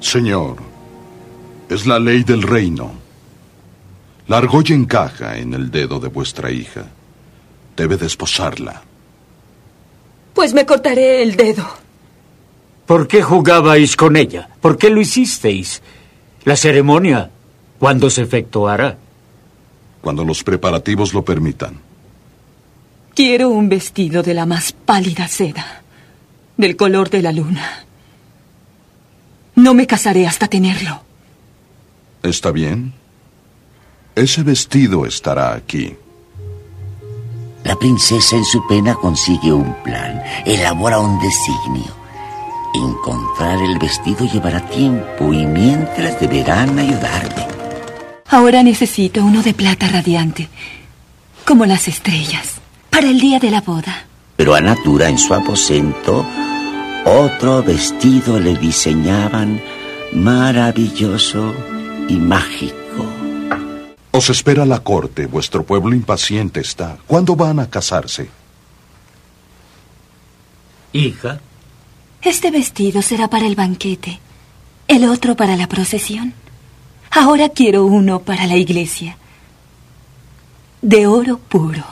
[0.00, 0.56] Señor,
[1.68, 2.92] es la ley del reino.
[4.26, 6.84] La argolla encaja en el dedo de vuestra hija.
[7.76, 8.82] Debe desposarla.
[10.34, 11.66] Pues me cortaré el dedo.
[12.88, 14.48] ¿Por qué jugabais con ella?
[14.62, 15.82] ¿Por qué lo hicisteis?
[16.44, 17.30] La ceremonia,
[17.78, 18.96] ¿cuándo se efectuará?
[20.00, 21.78] Cuando los preparativos lo permitan.
[23.14, 25.82] Quiero un vestido de la más pálida seda,
[26.56, 27.84] del color de la luna.
[29.54, 31.02] No me casaré hasta tenerlo.
[32.22, 32.94] ¿Está bien?
[34.14, 35.94] Ese vestido estará aquí.
[37.64, 41.98] La princesa en su pena consigue un plan, elabora un designio.
[42.74, 47.46] Encontrar el vestido llevará tiempo y mientras deberán ayudarme.
[48.28, 50.48] Ahora necesito uno de plata radiante,
[51.46, 54.04] como las estrellas, para el día de la boda.
[54.36, 56.26] Pero a Natura en su aposento,
[57.06, 59.60] otro vestido le diseñaban
[60.12, 61.54] maravilloso
[62.08, 62.74] y mágico.
[64.10, 66.98] Os espera la corte, vuestro pueblo impaciente está.
[67.06, 68.28] ¿Cuándo van a casarse?
[70.92, 71.40] Hija,
[72.22, 74.18] Este vestido será para el banquete,
[74.88, 76.34] el otro para la procesión.
[77.10, 79.16] Ahora quiero uno para la iglesia.
[80.82, 81.84] De oro puro,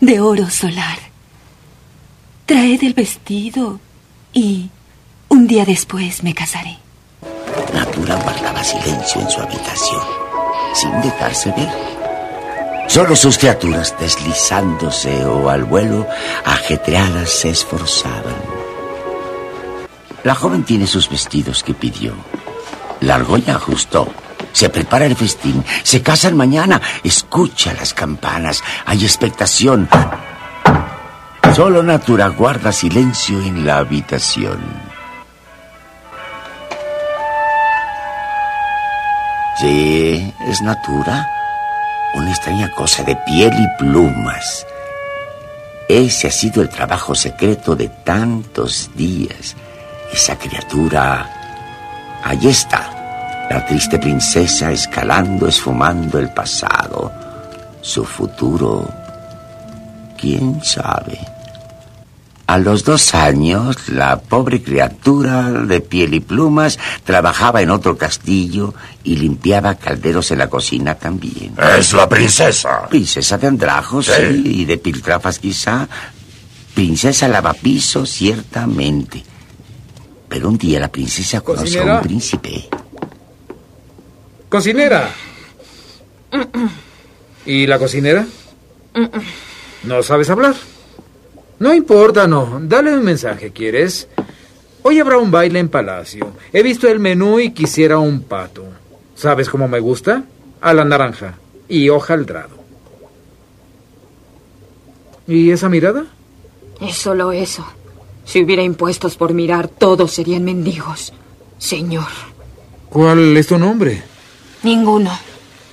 [0.00, 0.98] de oro solar,
[2.46, 3.80] Traed el vestido
[4.34, 4.68] y
[5.30, 6.76] un día después me casaré.
[7.72, 10.02] Natura guardaba silencio en su habitación,
[10.74, 11.70] sin dejarse ver.
[12.86, 16.06] Solo sus criaturas, deslizándose o al vuelo,
[16.44, 18.53] ajetreadas, se esforzaban.
[20.24, 22.14] La joven tiene sus vestidos que pidió.
[23.00, 24.08] La argolla ajustó.
[24.52, 25.62] Se prepara el festín.
[25.82, 26.80] Se casan mañana.
[27.02, 28.64] Escucha las campanas.
[28.86, 29.86] Hay expectación.
[31.54, 34.58] Solo Natura guarda silencio en la habitación.
[39.60, 41.28] Sí, es Natura.
[42.14, 44.66] Una extraña cosa de piel y plumas.
[45.86, 49.54] Ese ha sido el trabajo secreto de tantos días.
[50.14, 51.28] Esa criatura...
[52.22, 53.46] Allí está.
[53.50, 57.10] La triste princesa escalando, esfumando el pasado.
[57.80, 58.88] Su futuro...
[60.16, 61.18] ¿Quién sabe?
[62.46, 68.72] A los dos años, la pobre criatura de piel y plumas trabajaba en otro castillo
[69.02, 71.56] y limpiaba calderos en la cocina también.
[71.76, 72.86] Es la princesa.
[72.88, 75.88] Princesa de andrajos, sí, y de piltrafas quizá.
[76.72, 79.33] Princesa lavapiso, ciertamente.
[80.34, 82.68] Pero un día la princesa conoció a un príncipe.
[84.48, 85.08] Cocinera.
[87.46, 88.26] ¿Y la cocinera?
[89.84, 90.56] ¿No sabes hablar?
[91.60, 92.58] No importa, no.
[92.62, 94.08] Dale un mensaje, ¿quieres?
[94.82, 96.32] Hoy habrá un baile en Palacio.
[96.52, 98.64] He visto el menú y quisiera un pato.
[99.14, 100.24] ¿Sabes cómo me gusta?
[100.60, 102.56] A la naranja y hojaldrado.
[105.28, 106.06] ¿Y esa mirada?
[106.80, 107.64] Es solo eso.
[108.24, 111.12] Si hubiera impuestos por mirar, todos serían mendigos.
[111.58, 112.08] Señor.
[112.88, 114.02] ¿Cuál es tu nombre?
[114.62, 115.10] Ninguno.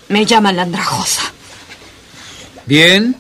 [0.10, 1.22] Me llaman la andrajosa.
[2.66, 3.16] Bien,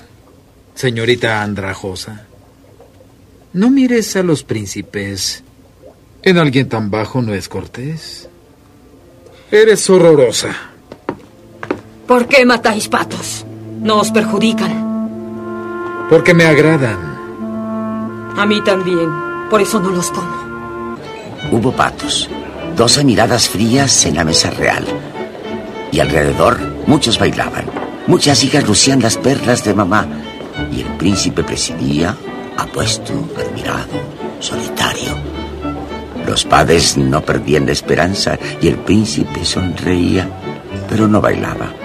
[0.76, 2.26] señorita andrajosa.
[3.54, 5.44] No mires a los príncipes.
[6.24, 8.30] En alguien tan bajo no es cortés.
[9.52, 10.56] Eres horrorosa.
[12.08, 13.46] ¿Por qué matáis patos?
[13.82, 16.08] No os perjudican.
[16.10, 17.11] Porque me agradan.
[18.38, 19.10] A mí también.
[19.50, 20.98] Por eso no los como.
[21.52, 22.30] Hubo patos.
[22.76, 24.86] Doce miradas frías en la mesa real.
[25.91, 27.65] Y alrededor muchos bailaban.
[28.08, 30.08] Muchas hijas lucían las perlas de mamá.
[30.72, 32.15] Y el príncipe presidía,
[32.58, 34.00] apuesto, admirado,
[34.39, 35.15] solitario.
[36.26, 40.30] Los padres no perdían la esperanza y el príncipe sonreía,
[40.89, 41.81] pero no bailaba.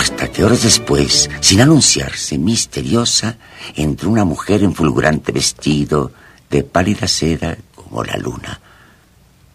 [0.00, 3.36] Hasta que horas después, sin anunciarse, misteriosa,
[3.76, 6.10] entró una mujer en fulgurante vestido,
[6.48, 8.58] de pálida seda como la luna.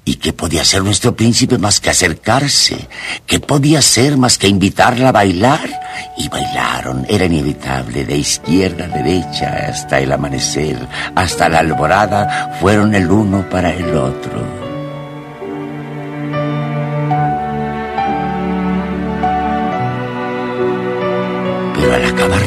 [0.05, 2.88] ¿Y qué podía hacer nuestro príncipe más que acercarse?
[3.25, 5.67] ¿Qué podía hacer más que invitarla a bailar?
[6.15, 10.77] Y bailaron, era inevitable, de izquierda a derecha hasta el amanecer,
[11.15, 14.64] hasta la alborada, fueron el uno para el otro.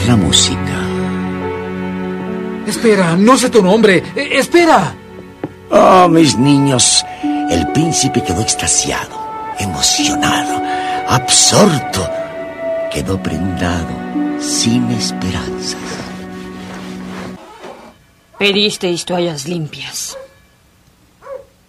[0.07, 0.89] La música...
[2.69, 4.03] Espera, no sé tu nombre.
[4.15, 4.95] Eh, espera.
[5.71, 7.03] Oh, mis niños,
[7.51, 9.19] el príncipe quedó extasiado,
[9.59, 10.63] emocionado,
[11.09, 12.07] absorto.
[12.93, 13.89] Quedó prendado,
[14.39, 15.81] sin esperanzas.
[18.39, 20.19] Pedisteis toallas limpias.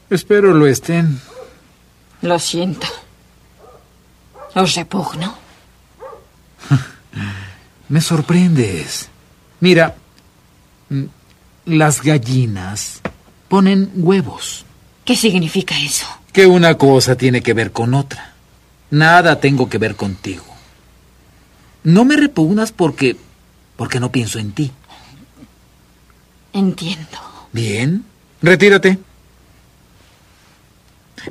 [0.10, 1.22] Espero lo estén.
[2.22, 2.88] Lo siento.
[4.54, 5.38] ¿Os repugno?
[7.90, 9.10] Me sorprendes.
[9.60, 9.96] Mira,
[10.90, 11.04] mm,
[11.66, 13.02] las gallinas
[13.48, 14.66] ponen huevos.
[15.04, 16.06] ¿Qué significa eso?
[16.32, 18.34] Que una cosa tiene que ver con otra.
[18.92, 20.46] Nada tengo que ver contigo.
[21.84, 23.18] No me repugnas porque...
[23.76, 24.72] porque no pienso en ti.
[26.54, 27.18] Entiendo.
[27.52, 28.04] Bien,
[28.42, 29.00] retírate.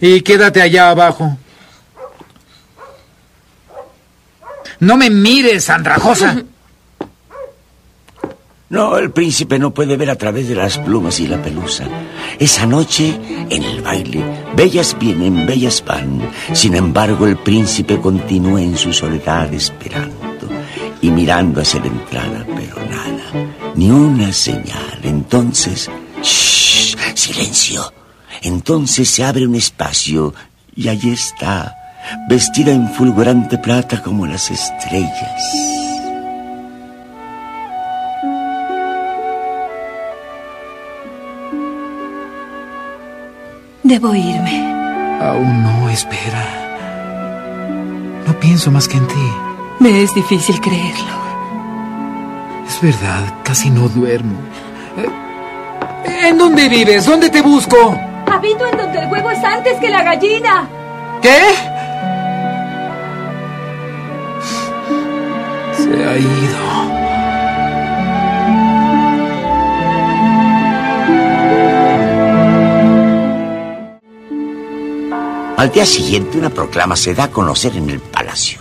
[0.00, 1.36] Y quédate allá abajo.
[4.80, 6.42] No me mires, andrajosa.
[8.70, 11.84] No, el príncipe no puede ver a través de las plumas y la pelusa.
[12.38, 13.18] Esa noche,
[13.48, 14.22] en el baile,
[14.54, 16.20] bellas vienen, bellas van.
[16.52, 20.48] Sin embargo, el príncipe continúa en su soledad esperando
[21.00, 25.00] y mirando hacia la entrada, pero nada, ni una señal.
[25.02, 25.90] Entonces,
[26.22, 27.90] shh, silencio.
[28.42, 30.34] Entonces se abre un espacio
[30.76, 31.74] y allí está,
[32.28, 35.42] vestida en fulgurante plata como las estrellas.
[43.82, 44.68] Debo irme.
[45.20, 46.44] Aún no, espera.
[48.26, 49.32] No pienso más que en ti.
[49.80, 51.18] Me es difícil creerlo.
[52.68, 54.38] Es verdad, casi no duermo.
[54.96, 57.06] Eh, ¿En dónde vives?
[57.06, 57.98] ¿Dónde te busco?
[58.30, 60.68] Habito en donde el huevo es antes que la gallina.
[61.22, 61.40] ¿Qué?
[65.90, 66.68] Se ha ido.
[75.56, 78.60] Al día siguiente una proclama se da a conocer en el palacio.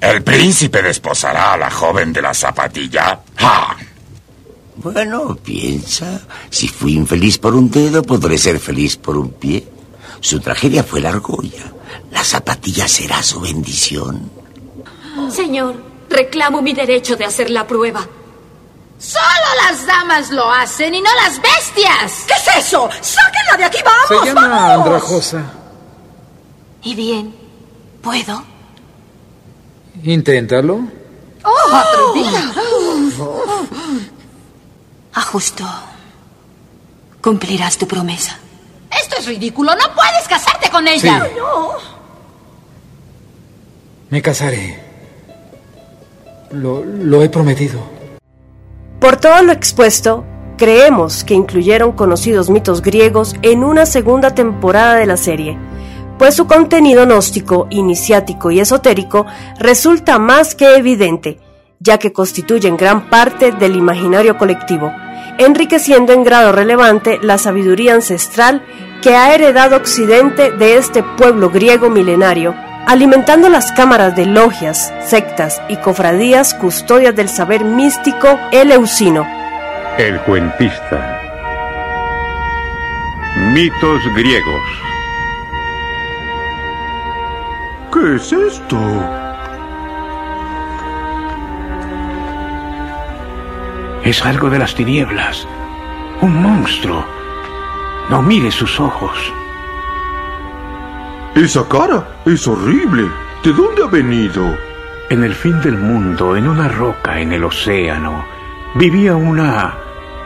[0.00, 3.20] ¿El príncipe desposará a la joven de la zapatilla?
[3.36, 3.76] ¡Ja!
[4.76, 6.20] Bueno, piensa,
[6.50, 9.66] si fui infeliz por un dedo, podré ser feliz por un pie.
[10.20, 11.72] Su tragedia fue la argolla.
[12.10, 14.30] La zapatilla será su bendición.
[15.30, 15.76] Señor,
[16.08, 18.06] reclamo mi derecho de hacer la prueba.
[18.98, 22.24] Solo las damas lo hacen y no las bestias.
[22.26, 22.88] ¿Qué es eso?
[23.00, 24.24] ¡Sáquenla de aquí, vamos!
[24.24, 24.86] Se llama vamos!
[24.86, 25.42] Andrajosa.
[26.82, 27.34] ¿Y bien?
[28.02, 28.44] ¿Puedo?
[30.02, 30.80] Inténtalo.
[31.44, 32.52] ¡Oh, atrevida!
[35.14, 35.64] Ajusto.
[37.20, 38.38] Cumplirás tu promesa.
[39.02, 39.74] Esto es ridículo.
[39.74, 41.24] No puedes casarte con ella.
[41.24, 41.30] Sí.
[41.38, 41.72] No.
[44.10, 44.83] Me casaré.
[46.54, 47.80] Lo, he prometido.
[49.00, 50.24] Por todo lo expuesto,
[50.56, 55.58] creemos que incluyeron conocidos mitos griegos en una segunda temporada de la serie,
[56.18, 59.26] pues su contenido gnóstico, iniciático y esotérico
[59.58, 61.40] resulta más que evidente,
[61.80, 64.92] ya que constituyen gran parte del imaginario colectivo,
[65.38, 68.62] enriqueciendo en grado relevante la sabiduría ancestral
[69.02, 72.54] que ha heredado Occidente de este pueblo griego milenario,
[72.86, 79.26] alimentando las cámaras de logias, sectas y cofradías custodias del saber místico eleusino.
[79.98, 81.20] El cuentista.
[83.52, 84.62] Mitos griegos.
[87.92, 88.78] ¿Qué es esto?
[94.04, 95.46] Es algo de las tinieblas.
[96.20, 97.04] Un monstruo.
[98.10, 99.16] No mire sus ojos.
[101.34, 103.08] Esa cara es horrible.
[103.42, 104.56] ¿De dónde ha venido?
[105.10, 108.24] En el fin del mundo, en una roca en el océano,
[108.74, 109.74] vivía una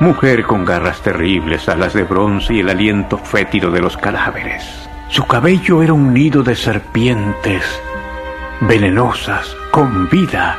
[0.01, 4.89] mujer con garras terribles, alas de bronce y el aliento fétido de los cadáveres.
[5.09, 7.65] Su cabello era un nido de serpientes
[8.61, 10.57] venenosas, con vida.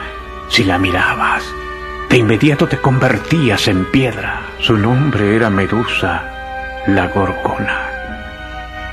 [0.49, 1.43] Si la mirabas,
[2.09, 4.41] de inmediato te convertías en piedra.
[4.59, 6.23] Su nombre era Medusa,
[6.87, 7.98] la gorgona.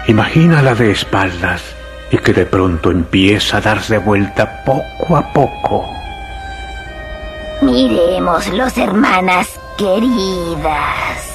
[0.08, 1.62] Imagínala de espaldas
[2.12, 5.90] y que de pronto empieza a darse vuelta poco a poco.
[7.62, 11.32] Miremoslos, hermanas queridas.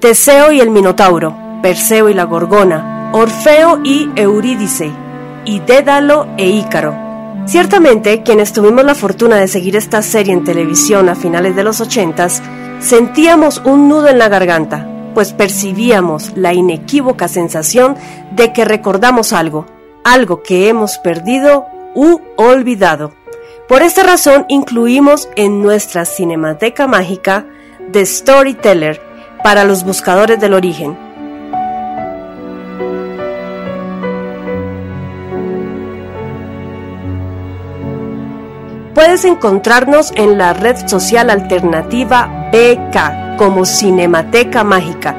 [0.00, 4.90] Teseo y el Minotauro, Perseo y la Gorgona, Orfeo y Eurídice,
[5.44, 6.96] y Dédalo e Ícaro.
[7.46, 11.80] Ciertamente, quienes tuvimos la fortuna de seguir esta serie en televisión a finales de los
[11.80, 12.42] ochentas,
[12.80, 17.96] sentíamos un nudo en la garganta, pues percibíamos la inequívoca sensación
[18.32, 19.66] de que recordamos algo,
[20.04, 23.12] algo que hemos perdido u olvidado.
[23.68, 27.46] Por esta razón incluimos en nuestra cinemateca mágica
[27.92, 29.02] The Storyteller
[29.42, 30.96] para los buscadores del origen.
[38.94, 45.14] Puedes encontrarnos en la red social alternativa BK como Cinemateca Mágica,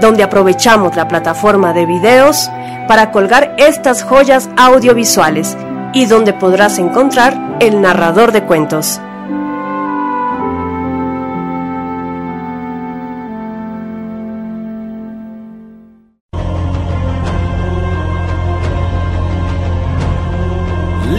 [0.00, 2.50] donde aprovechamos la plataforma de videos
[2.88, 5.56] para colgar estas joyas audiovisuales
[5.92, 9.00] y donde podrás encontrar el narrador de cuentos.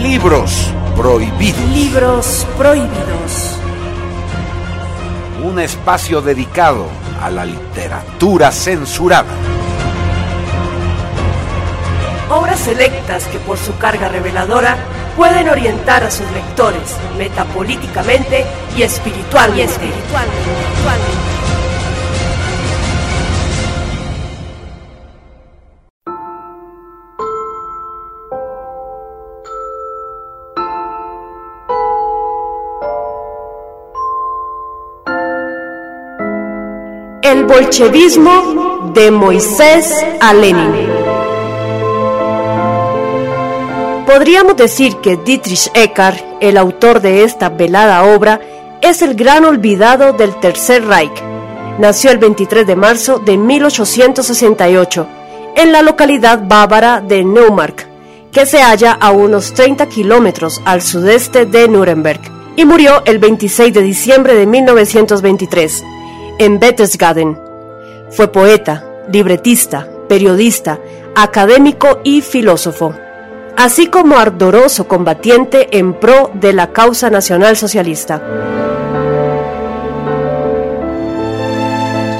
[0.00, 1.70] Libros prohibidos.
[1.70, 3.57] Libros prohibidos.
[5.48, 6.88] Un espacio dedicado
[7.22, 9.32] a la literatura censurada.
[12.28, 14.76] Obras selectas que por su carga reveladora
[15.16, 18.44] pueden orientar a sus lectores metapolíticamente
[18.76, 19.62] y espiritualmente.
[19.62, 21.17] Y espiritualmente.
[37.48, 39.90] Bolchevismo de Moisés
[40.20, 40.86] a Lenin.
[44.06, 48.40] Podríamos decir que Dietrich Eckart, el autor de esta velada obra,
[48.82, 51.22] es el gran olvidado del Tercer Reich.
[51.78, 55.06] Nació el 23 de marzo de 1868
[55.56, 57.88] en la localidad bávara de Neumark,
[58.30, 62.20] que se halla a unos 30 kilómetros al sudeste de Nuremberg
[62.56, 65.82] y murió el 26 de diciembre de 1923
[66.38, 67.38] en Berchtesgaden.
[68.10, 70.78] Fue poeta, libretista, periodista,
[71.14, 72.94] académico y filósofo,
[73.56, 78.22] así como ardoroso combatiente en pro de la causa nacional socialista.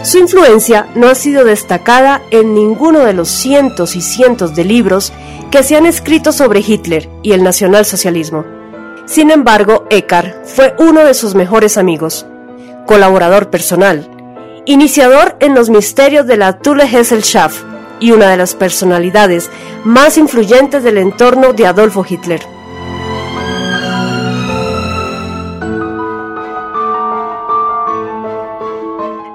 [0.02, 5.12] Su influencia no ha sido destacada en ninguno de los cientos y cientos de libros
[5.50, 8.44] que se han escrito sobre Hitler y el nacionalsocialismo.
[9.06, 12.26] Sin embargo, Eckhart fue uno de sus mejores amigos,
[12.88, 14.08] colaborador personal,
[14.64, 17.62] iniciador en los misterios de la Thule Gesellschaft
[18.00, 19.50] y una de las personalidades
[19.84, 22.40] más influyentes del entorno de Adolfo Hitler.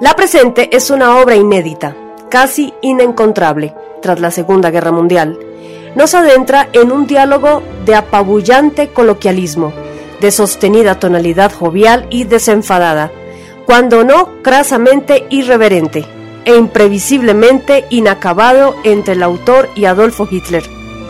[0.02, 1.96] La presente es una obra inédita,
[2.32, 5.38] casi inencontrable, tras la Segunda Guerra Mundial.
[5.96, 9.72] Nos adentra en un diálogo de apabullante coloquialismo,
[10.22, 13.12] de sostenida tonalidad jovial y desenfadada,
[13.66, 16.06] cuando no crasamente irreverente
[16.46, 20.64] e imprevisiblemente inacabado entre el autor y Adolfo Hitler.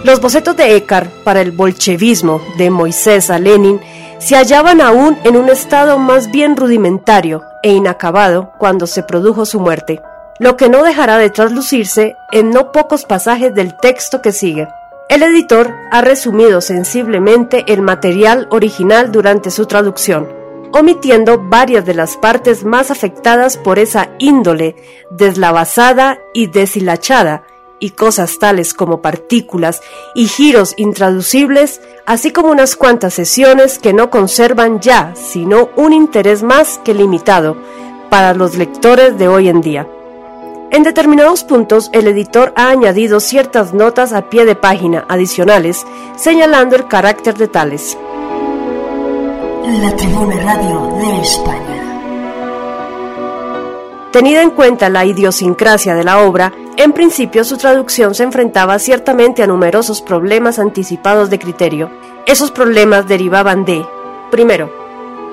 [0.03, 3.79] Los bocetos de Eckhart para el bolchevismo de Moisés a Lenin
[4.19, 9.59] se hallaban aún en un estado más bien rudimentario e inacabado cuando se produjo su
[9.59, 10.01] muerte,
[10.39, 14.67] lo que no dejará de traslucirse en no pocos pasajes del texto que sigue.
[15.09, 20.42] El editor ha resumido sensiblemente el material original durante su traducción,
[20.73, 24.75] omitiendo varias de las partes más afectadas por esa índole
[25.11, 27.43] deslavazada y deshilachada,
[27.79, 29.81] y cosas tales como partículas
[30.15, 36.43] y giros intraducibles, así como unas cuantas sesiones que no conservan ya sino un interés
[36.43, 37.57] más que limitado
[38.09, 39.87] para los lectores de hoy en día.
[40.71, 46.75] En determinados puntos, el editor ha añadido ciertas notas a pie de página adicionales, señalando
[46.75, 47.97] el carácter de tales.
[49.65, 51.99] La Tribuna Radio de España.
[54.11, 59.41] Tenida en cuenta la idiosincrasia de la obra, en principio su traducción se enfrentaba ciertamente
[59.41, 61.89] a numerosos problemas anticipados de criterio.
[62.25, 63.85] Esos problemas derivaban de,
[64.31, 64.69] primero,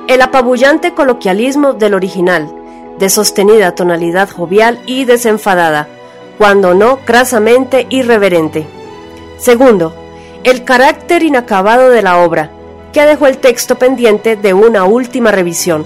[0.06, 2.54] el apabullante coloquialismo del original,
[2.98, 5.88] de sostenida tonalidad jovial y desenfadada,
[6.38, 8.64] cuando no crasamente irreverente.
[9.38, 9.92] Segundo,
[10.44, 12.52] el carácter inacabado de la obra,
[12.92, 15.84] que dejó el texto pendiente de una última revisión,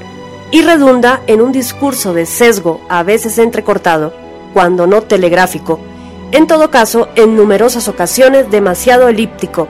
[0.51, 4.13] y redunda en un discurso de sesgo a veces entrecortado,
[4.53, 5.81] cuando no telegráfico,
[6.33, 9.69] en todo caso en numerosas ocasiones demasiado elíptico,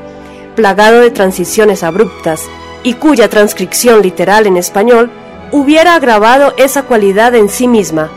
[0.55, 2.43] plagado de transiciones abruptas,
[2.83, 5.11] y cuya transcripción literal en español
[5.53, 8.11] hubiera agravado esa cualidad en sí misma,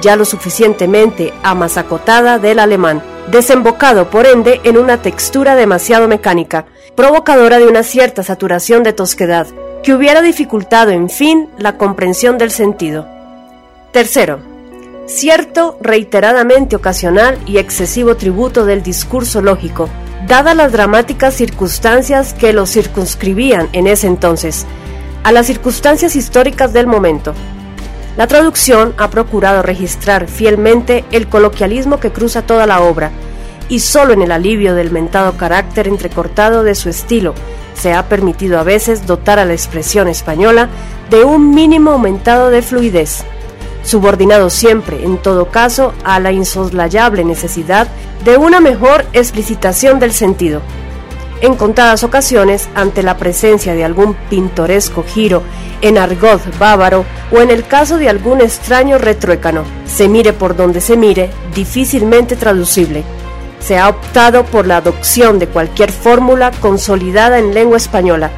[0.00, 7.58] ya lo suficientemente amasacotada del alemán, desembocado por ende en una textura demasiado mecánica, provocadora
[7.58, 9.46] de una cierta saturación de tosquedad,
[9.82, 13.08] que hubiera dificultado, en fin, la comprensión del sentido.
[13.92, 14.40] Tercero,
[15.06, 19.88] cierto reiteradamente ocasional y excesivo tributo del discurso lógico,
[20.26, 24.66] dadas las dramáticas circunstancias que lo circunscribían en ese entonces,
[25.24, 27.34] a las circunstancias históricas del momento.
[28.16, 33.10] La traducción ha procurado registrar fielmente el coloquialismo que cruza toda la obra,
[33.72, 37.32] y solo en el alivio del mentado carácter entrecortado de su estilo,
[37.72, 40.68] se ha permitido a veces dotar a la expresión española
[41.08, 43.24] de un mínimo aumentado de fluidez,
[43.82, 47.88] subordinado siempre, en todo caso, a la insoslayable necesidad
[48.26, 50.60] de una mejor explicitación del sentido.
[51.40, 55.42] En contadas ocasiones, ante la presencia de algún pintoresco giro
[55.80, 60.82] en argot bávaro o en el caso de algún extraño retruécano, se mire por donde
[60.82, 63.02] se mire, difícilmente traducible,
[63.62, 68.30] se ha optado por la adopción de cualquier fórmula consolidada en lengua española,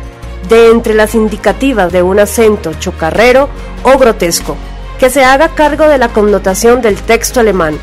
[0.49, 3.49] de entre las indicativas de un acento chocarrero
[3.83, 4.57] o grotesco,
[4.99, 7.79] que se haga cargo de la connotación del texto alemán,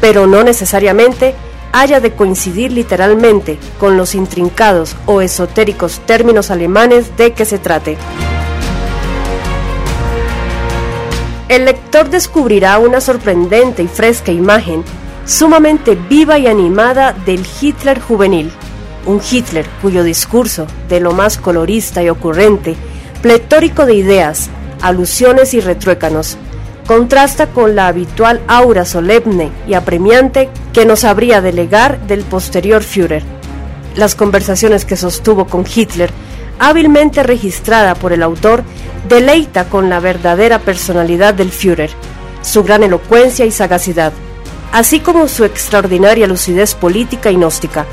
[0.00, 1.34] pero no necesariamente
[1.72, 7.98] haya de coincidir literalmente con los intrincados o esotéricos términos alemanes de que se trate.
[11.48, 14.82] El lector descubrirá una sorprendente y fresca imagen
[15.26, 18.50] sumamente viva y animada del Hitler juvenil,
[19.04, 22.76] un Hitler cuyo discurso, de lo más colorista y ocurrente,
[23.22, 24.48] pletórico de ideas,
[24.80, 26.38] alusiones y retruécanos,
[26.86, 32.82] contrasta con la habitual aura solemne y apremiante que nos habría de legar del posterior
[32.82, 33.24] Führer.
[33.96, 36.10] Las conversaciones que sostuvo con Hitler,
[36.60, 38.62] hábilmente registrada por el autor,
[39.08, 41.90] deleita con la verdadera personalidad del Führer,
[42.42, 44.12] su gran elocuencia y sagacidad
[44.72, 47.86] así como su extraordinaria lucidez política y gnóstica,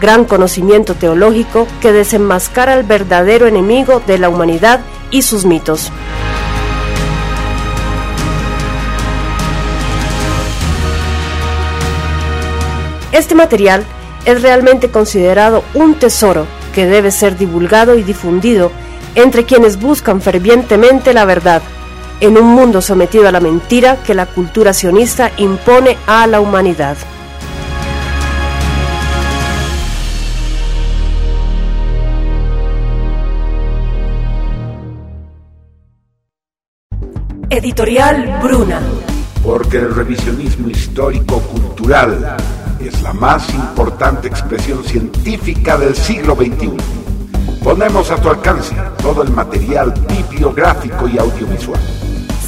[0.00, 5.92] gran conocimiento teológico que desenmascara al verdadero enemigo de la humanidad y sus mitos.
[13.12, 13.84] Este material
[14.24, 18.72] es realmente considerado un tesoro que debe ser divulgado y difundido
[19.14, 21.62] entre quienes buscan fervientemente la verdad,
[22.22, 26.96] en un mundo sometido a la mentira que la cultura sionista impone a la humanidad.
[37.50, 38.80] Editorial Bruna.
[39.44, 42.36] Porque el revisionismo histórico-cultural
[42.78, 46.76] es la más importante expresión científica del siglo XXI.
[47.64, 51.80] Ponemos a tu alcance todo el material bibliográfico y audiovisual.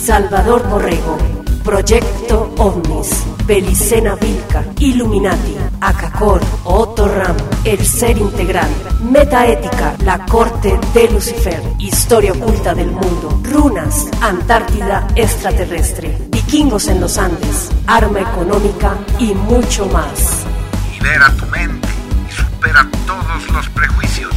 [0.04, 1.16] Salvador Borrego,
[1.64, 7.34] Proyecto OVNIS, Belicena Vilca, Illuminati, Acacor, Otto Ram,
[7.64, 8.68] El Ser Integral,
[9.10, 17.16] Metaética, La Corte de Lucifer, Historia Oculta del Mundo, Runas, Antártida Extraterrestre, Vikingos en los
[17.16, 20.44] Andes, Arma Económica y mucho más.
[20.92, 21.88] Libera tu mente
[22.28, 24.34] y supera todos los prejuicios.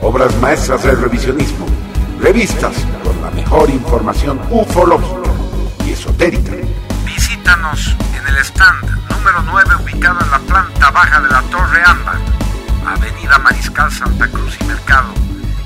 [0.00, 1.66] Obras maestras del revisionismo.
[2.20, 5.30] Revistas con la mejor información ufológica
[5.86, 6.52] y esotérica.
[7.04, 12.18] Visítanos en el stand número 9 ubicado en la planta baja de la Torre Ámbar,
[12.86, 15.08] Avenida Mariscal Santa Cruz y Mercado,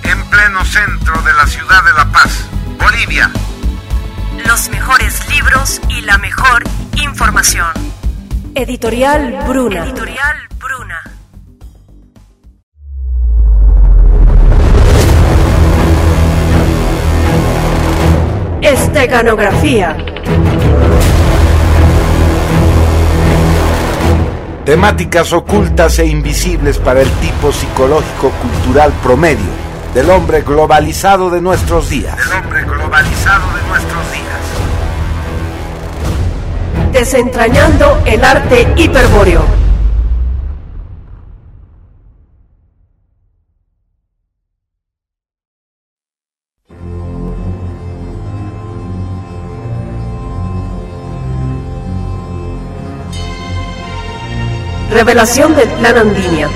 [0.04, 2.46] en pleno centro de la ciudad de La Paz,
[2.78, 3.30] Bolivia.
[4.46, 6.62] Los mejores libros y la mejor
[7.02, 7.72] información.
[8.54, 9.84] Editorial Bruna.
[9.84, 11.02] Editorial Bruna.
[18.64, 19.94] Esteganografía.
[24.64, 29.52] Temáticas ocultas e invisibles para el tipo psicológico cultural promedio
[29.92, 32.16] del hombre globalizado de nuestros días.
[32.16, 34.40] Del hombre globalizado de nuestros días.
[36.92, 39.63] Desentrañando el arte hiperbóreo.
[54.94, 56.48] Revelación del Plan Andinia.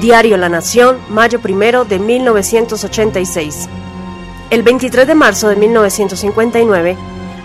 [0.00, 3.68] Diario La Nación, mayo primero de 1986.
[4.50, 6.96] El 23 de marzo de 1959,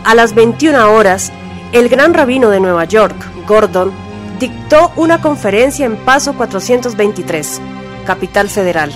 [0.03, 1.31] a las 21 horas,
[1.73, 3.91] el gran rabino de Nueva York, Gordon,
[4.39, 7.61] dictó una conferencia en Paso 423,
[8.07, 8.91] capital federal.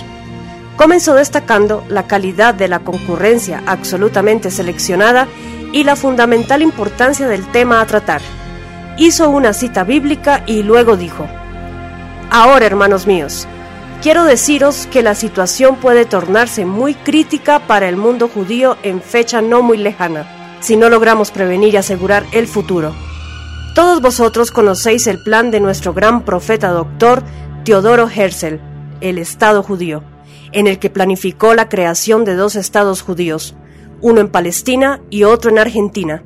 [0.76, 5.28] Comenzó destacando la calidad de la concurrencia absolutamente seleccionada
[5.72, 8.20] y la fundamental importancia del tema a tratar.
[8.98, 11.26] Hizo una cita bíblica y luego dijo,
[12.30, 13.46] Ahora, hermanos míos,
[14.02, 19.42] quiero deciros que la situación puede tornarse muy crítica para el mundo judío en fecha
[19.42, 22.94] no muy lejana, si no logramos prevenir y asegurar el futuro.
[23.74, 27.22] Todos vosotros conocéis el plan de nuestro gran profeta doctor
[27.64, 28.60] Teodoro Herzl,
[29.00, 30.02] el Estado judío,
[30.52, 33.54] en el que planificó la creación de dos estados judíos,
[34.02, 36.22] uno en Palestina y otro en Argentina,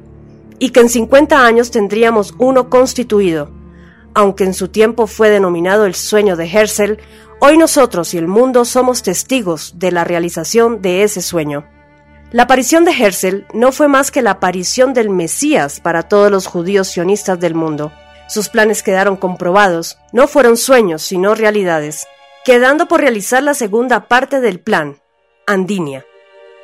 [0.59, 3.51] y que en 50 años tendríamos uno constituido.
[4.15, 6.99] Aunque en su tiempo fue denominado el sueño de Herzl,
[7.39, 11.67] hoy nosotros y el mundo somos testigos de la realización de ese sueño.
[12.33, 16.47] La aparición de Herzl no fue más que la aparición del Mesías para todos los
[16.47, 17.93] judíos sionistas del mundo.
[18.29, 22.07] Sus planes quedaron comprobados, no fueron sueños, sino realidades,
[22.45, 24.97] quedando por realizar la segunda parte del plan,
[25.47, 26.05] Andinia.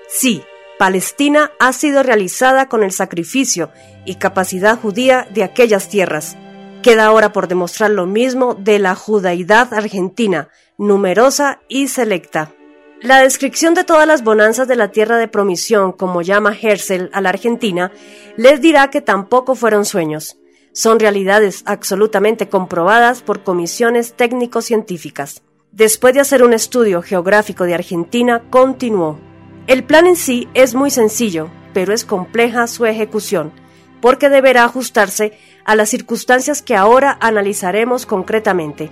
[0.08, 0.42] Sí,
[0.82, 3.70] Palestina ha sido realizada con el sacrificio
[4.04, 6.36] y capacidad judía de aquellas tierras.
[6.82, 12.52] Queda ahora por demostrar lo mismo de la judaidad argentina, numerosa y selecta.
[13.00, 17.20] La descripción de todas las bonanzas de la tierra de promisión, como llama Herzl a
[17.20, 17.92] la Argentina,
[18.36, 20.36] les dirá que tampoco fueron sueños.
[20.72, 25.42] Son realidades absolutamente comprobadas por comisiones técnico-científicas.
[25.70, 29.30] Después de hacer un estudio geográfico de Argentina, continuó.
[29.68, 33.52] El plan en sí es muy sencillo, pero es compleja su ejecución,
[34.00, 38.90] porque deberá ajustarse a las circunstancias que ahora analizaremos concretamente.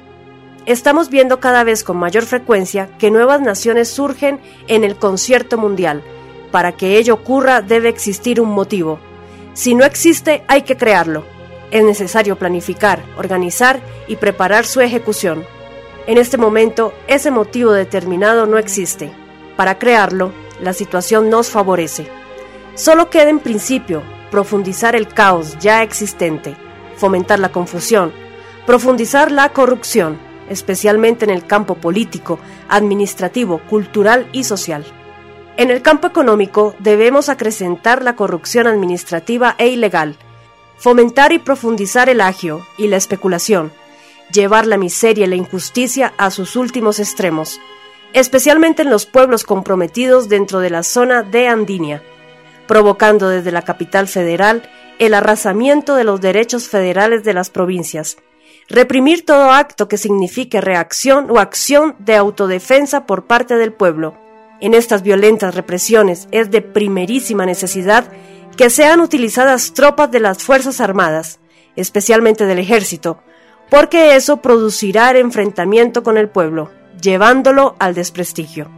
[0.67, 6.05] Estamos viendo cada vez con mayor frecuencia que nuevas naciones surgen en el concierto mundial.
[6.53, 9.01] Para que ello ocurra debe existir un motivo.
[9.55, 11.25] Si no existe, hay que crearlo.
[11.73, 15.45] Es necesario planificar, organizar y preparar su ejecución.
[16.07, 19.11] En este momento, ese motivo determinado no existe.
[19.57, 20.33] Para crearlo,
[20.63, 22.09] la situación nos favorece.
[22.75, 26.57] Solo queda en principio profundizar el caos ya existente,
[26.97, 28.13] fomentar la confusión,
[28.67, 32.39] profundizar la corrupción, especialmente en el campo político,
[32.69, 34.85] administrativo, cultural y social.
[35.57, 40.17] En el campo económico debemos acrecentar la corrupción administrativa e ilegal,
[40.77, 43.73] fomentar y profundizar el agio y la especulación,
[44.33, 47.61] llevar la miseria y la injusticia a sus últimos extremos,
[48.13, 52.03] especialmente en los pueblos comprometidos dentro de la zona de Andinia,
[52.67, 54.63] provocando desde la capital federal
[54.99, 58.17] el arrasamiento de los derechos federales de las provincias,
[58.69, 64.17] reprimir todo acto que signifique reacción o acción de autodefensa por parte del pueblo.
[64.61, 68.13] En estas violentas represiones es de primerísima necesidad
[68.57, 71.41] que sean utilizadas tropas de las Fuerzas Armadas,
[71.77, 73.23] especialmente del Ejército,
[73.71, 76.71] porque eso producirá enfrentamiento con el pueblo,
[77.01, 78.69] llevándolo al desprestigio.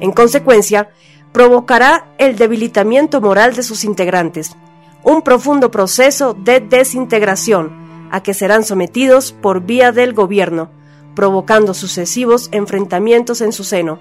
[0.00, 0.90] En consecuencia,
[1.32, 4.56] provocará el debilitamiento moral de sus integrantes,
[5.02, 10.70] un profundo proceso de desintegración, a que serán sometidos por vía del gobierno,
[11.14, 13.98] provocando sucesivos enfrentamientos en su seno,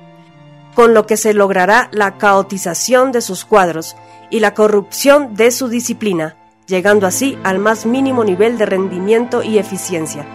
[0.75, 3.95] con lo que se logrará la caotización de sus cuadros
[4.29, 9.57] y la corrupción de su disciplina, llegando así al más mínimo nivel de rendimiento y
[9.57, 10.25] eficiencia.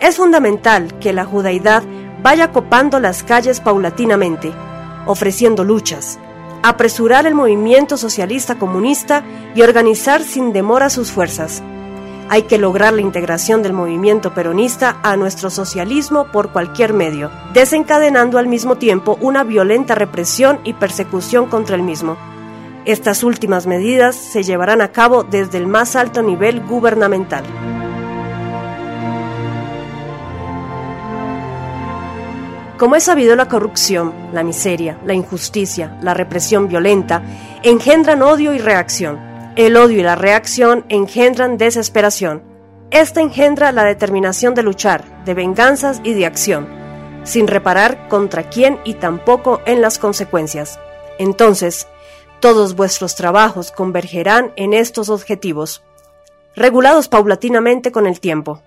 [0.00, 1.82] Es fundamental que la judaidad
[2.22, 4.52] vaya copando las calles paulatinamente,
[5.06, 6.18] ofreciendo luchas,
[6.62, 11.62] apresurar el movimiento socialista comunista y organizar sin demora sus fuerzas,
[12.32, 18.38] hay que lograr la integración del movimiento peronista a nuestro socialismo por cualquier medio, desencadenando
[18.38, 22.16] al mismo tiempo una violenta represión y persecución contra el mismo.
[22.86, 27.44] Estas últimas medidas se llevarán a cabo desde el más alto nivel gubernamental.
[32.82, 37.22] Como es sabido, la corrupción, la miseria, la injusticia, la represión violenta
[37.62, 39.20] engendran odio y reacción
[39.54, 42.42] el odio y la reacción engendran desesperación.
[42.90, 46.66] Esta engendra la determinación de luchar, de venganzas y de acción,
[47.22, 50.80] sin reparar contra quién y tampoco en las consecuencias.
[51.20, 51.86] Entonces,
[52.40, 55.84] todos vuestros trabajos convergerán en estos objetivos,
[56.56, 58.60] regulados paulatinamente con el tiempo.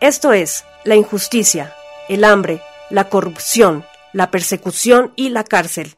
[0.00, 1.74] Esto es, la injusticia,
[2.08, 5.96] el hambre, la corrupción, la persecución y la cárcel,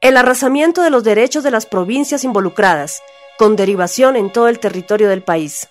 [0.00, 3.02] el arrasamiento de los derechos de las provincias involucradas,
[3.38, 5.68] con derivación en todo el territorio del país.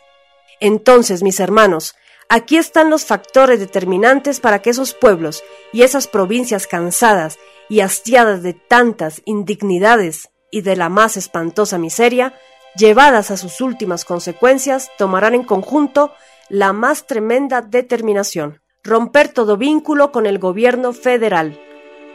[0.60, 1.95] Entonces, mis hermanos,
[2.30, 7.38] aquí están los factores determinantes para que esos pueblos y esas provincias cansadas
[7.70, 12.34] y hastiadas de tantas indignidades y de la más espantosa miseria,
[12.76, 16.14] llevadas a sus últimas consecuencias, tomarán en conjunto
[16.49, 21.60] la más tremenda determinación, romper todo vínculo con el gobierno federal,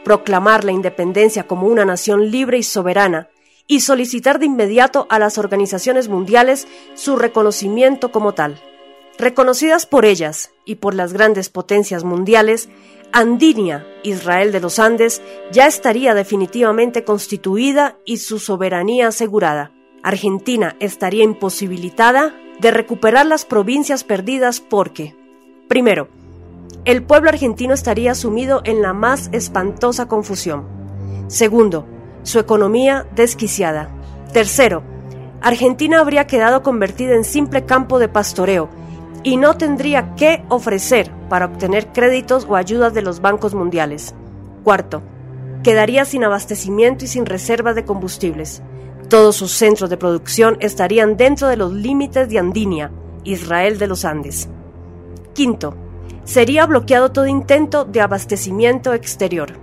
[0.03, 3.29] proclamar la independencia como una nación libre y soberana,
[3.67, 8.59] y solicitar de inmediato a las organizaciones mundiales su reconocimiento como tal.
[9.19, 12.69] Reconocidas por ellas y por las grandes potencias mundiales,
[13.11, 15.21] Andinia, Israel de los Andes,
[15.51, 19.71] ya estaría definitivamente constituida y su soberanía asegurada.
[20.01, 25.15] Argentina estaría imposibilitada de recuperar las provincias perdidas porque,
[25.69, 26.09] primero,
[26.85, 30.65] el pueblo argentino estaría sumido en la más espantosa confusión.
[31.27, 31.85] Segundo,
[32.23, 33.89] su economía desquiciada.
[34.33, 34.83] Tercero,
[35.41, 38.69] Argentina habría quedado convertida en simple campo de pastoreo
[39.23, 44.13] y no tendría qué ofrecer para obtener créditos o ayudas de los bancos mundiales.
[44.63, 45.01] Cuarto,
[45.63, 48.61] quedaría sin abastecimiento y sin reservas de combustibles.
[49.09, 52.91] Todos sus centros de producción estarían dentro de los límites de Andinia,
[53.23, 54.49] Israel de los Andes.
[55.33, 55.75] Quinto,
[56.23, 59.53] sería bloqueado todo intento de abastecimiento exterior.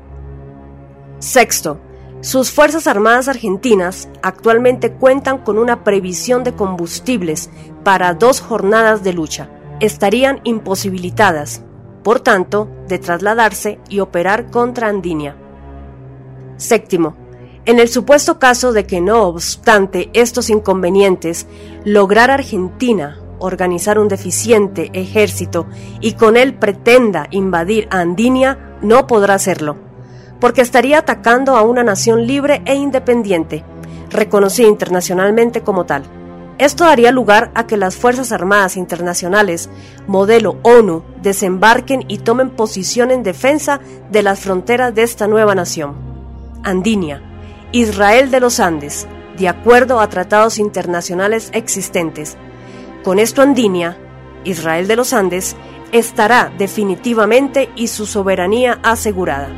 [1.18, 1.80] Sexto,
[2.20, 7.50] sus Fuerzas Armadas Argentinas actualmente cuentan con una previsión de combustibles
[7.82, 9.48] para dos jornadas de lucha.
[9.80, 11.62] Estarían imposibilitadas,
[12.02, 15.36] por tanto, de trasladarse y operar contra Andinia.
[16.56, 17.16] Séptimo,
[17.64, 21.46] en el supuesto caso de que no obstante estos inconvenientes,
[21.84, 25.66] lograr Argentina organizar un deficiente ejército
[26.00, 29.90] y con él pretenda invadir Andinia, no podrá hacerlo
[30.40, 33.62] porque estaría atacando a una nación libre e independiente,
[34.08, 36.02] reconocida internacionalmente como tal.
[36.58, 39.70] Esto daría lugar a que las Fuerzas Armadas Internacionales,
[40.06, 43.80] modelo ONU, desembarquen y tomen posición en defensa
[44.10, 45.94] de las fronteras de esta nueva nación.
[46.62, 47.22] Andinia,
[47.72, 49.06] Israel de los Andes,
[49.38, 52.36] de acuerdo a tratados internacionales existentes.
[53.02, 53.96] Con esto Andinia,
[54.44, 55.56] Israel de los Andes,
[55.90, 59.48] estará definitivamente y su soberanía asegurada.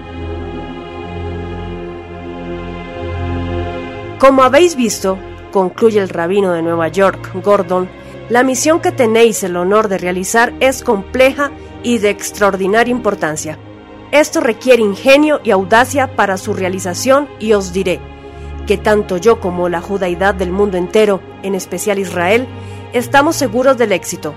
[4.19, 5.19] Como habéis visto,
[5.51, 7.89] concluye el rabino de Nueva York, Gordon,
[8.29, 11.51] La misión que tenéis el honor de realizar es compleja
[11.83, 13.59] y de extraordinaria importancia.
[14.13, 18.01] Esto requiere ingenio y audacia para su realización y os diré
[18.67, 22.47] que tanto yo como la judaidad del mundo entero, en especial Israel,
[22.93, 24.35] estamos seguros del éxito.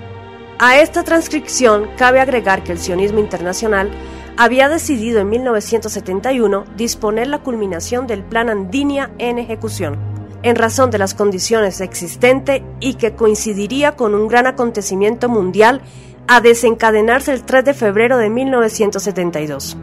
[0.60, 3.92] A esta transcripción cabe agregar que el sionismo internacional
[4.38, 9.98] había decidido en 1971 disponer la culminación del Plan Andinia en ejecución,
[10.44, 15.82] en razón de las condiciones existentes y que coincidiría con un gran acontecimiento mundial
[16.28, 19.78] a desencadenarse el 3 de febrero de 1972.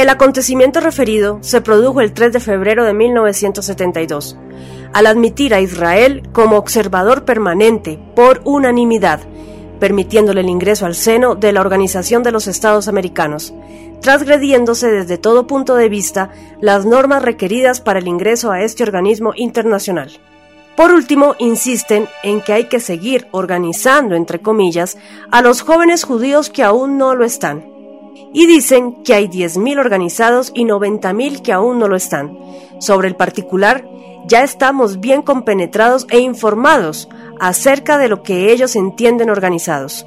[0.00, 4.34] El acontecimiento referido se produjo el 3 de febrero de 1972,
[4.94, 9.20] al admitir a Israel como observador permanente por unanimidad,
[9.78, 13.52] permitiéndole el ingreso al seno de la Organización de los Estados Americanos,
[14.00, 16.30] transgrediéndose desde todo punto de vista
[16.62, 20.10] las normas requeridas para el ingreso a este organismo internacional.
[20.78, 24.96] Por último, insisten en que hay que seguir organizando, entre comillas,
[25.30, 27.79] a los jóvenes judíos que aún no lo están,
[28.32, 32.38] y dicen que hay 10.000 organizados y 90.000 que aún no lo están.
[32.78, 33.86] Sobre el particular,
[34.26, 37.08] ya estamos bien compenetrados e informados
[37.38, 40.06] acerca de lo que ellos entienden organizados.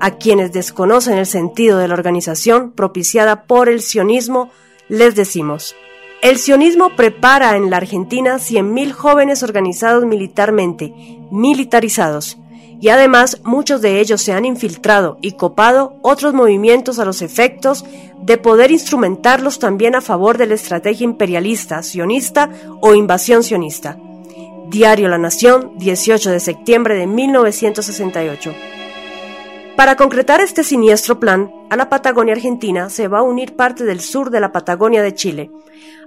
[0.00, 4.50] A quienes desconocen el sentido de la organización propiciada por el sionismo,
[4.88, 5.74] les decimos,
[6.22, 10.92] el sionismo prepara en la Argentina 100.000 jóvenes organizados militarmente,
[11.30, 12.38] militarizados,
[12.80, 17.84] y además muchos de ellos se han infiltrado y copado otros movimientos a los efectos
[18.22, 22.50] de poder instrumentarlos también a favor de la estrategia imperialista, sionista
[22.80, 23.98] o invasión sionista.
[24.68, 28.54] Diario La Nación, 18 de septiembre de 1968.
[29.76, 34.00] Para concretar este siniestro plan, a la Patagonia Argentina se va a unir parte del
[34.00, 35.50] sur de la Patagonia de Chile,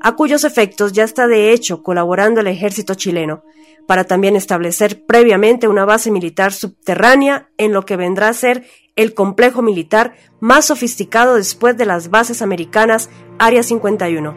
[0.01, 3.43] a cuyos efectos ya está de hecho colaborando el ejército chileno,
[3.91, 8.65] para también establecer previamente una base militar subterránea en lo que vendrá a ser
[8.95, 14.33] el complejo militar más sofisticado después de las bases americanas Área 51.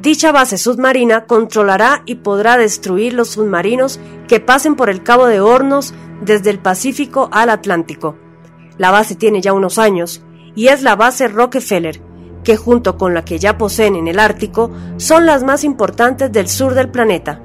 [0.00, 5.40] Dicha base submarina controlará y podrá destruir los submarinos que pasen por el Cabo de
[5.40, 8.16] Hornos desde el Pacífico al Atlántico.
[8.78, 10.22] La base tiene ya unos años
[10.54, 12.00] y es la base Rockefeller,
[12.44, 16.46] que junto con la que ya poseen en el Ártico son las más importantes del
[16.46, 17.42] sur del planeta.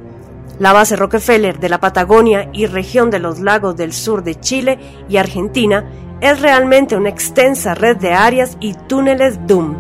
[0.57, 4.79] La base Rockefeller de la Patagonia y región de los lagos del sur de Chile
[5.09, 5.89] y Argentina
[6.21, 9.75] es realmente una extensa red de áreas y túneles DUMP.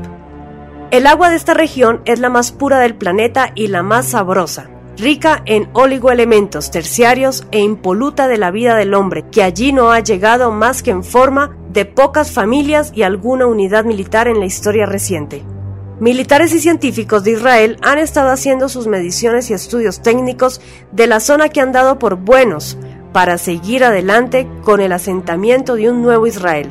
[0.91, 4.69] El agua de esta región es la más pura del planeta y la más sabrosa,
[4.97, 10.01] rica en oligoelementos terciarios e impoluta de la vida del hombre, que allí no ha
[10.01, 14.85] llegado más que en forma de pocas familias y alguna unidad militar en la historia
[14.85, 15.43] reciente.
[15.99, 20.59] Militares y científicos de Israel han estado haciendo sus mediciones y estudios técnicos
[20.91, 22.77] de la zona que han dado por buenos
[23.13, 26.67] para seguir adelante con el asentamiento de un nuevo Israel.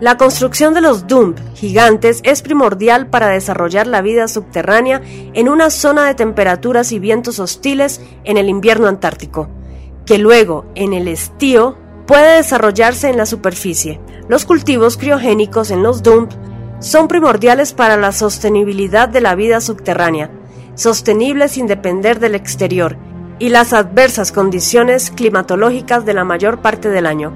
[0.00, 5.70] La construcción de los dump gigantes es primordial para desarrollar la vida subterránea en una
[5.70, 9.48] zona de temperaturas y vientos hostiles en el invierno antártico,
[10.04, 11.76] que luego, en el estío,
[12.08, 14.00] puede desarrollarse en la superficie.
[14.28, 16.32] Los cultivos criogénicos en los dump
[16.80, 20.30] son primordiales para la sostenibilidad de la vida subterránea,
[20.74, 22.96] sostenible sin depender del exterior
[23.38, 27.32] y las adversas condiciones climatológicas de la mayor parte del año.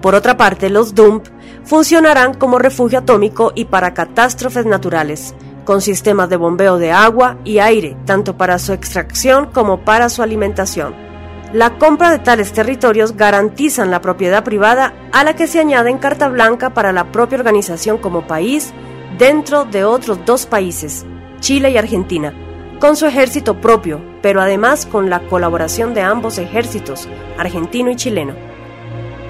[0.00, 1.26] Por otra parte, los DUMP
[1.64, 7.58] funcionarán como refugio atómico y para catástrofes naturales, con sistemas de bombeo de agua y
[7.58, 11.09] aire, tanto para su extracción como para su alimentación.
[11.52, 15.98] La compra de tales territorios garantizan la propiedad privada a la que se añade en
[15.98, 18.72] carta blanca para la propia organización como país
[19.18, 21.04] dentro de otros dos países,
[21.40, 22.32] Chile y Argentina,
[22.78, 28.34] con su ejército propio, pero además con la colaboración de ambos ejércitos, argentino y chileno.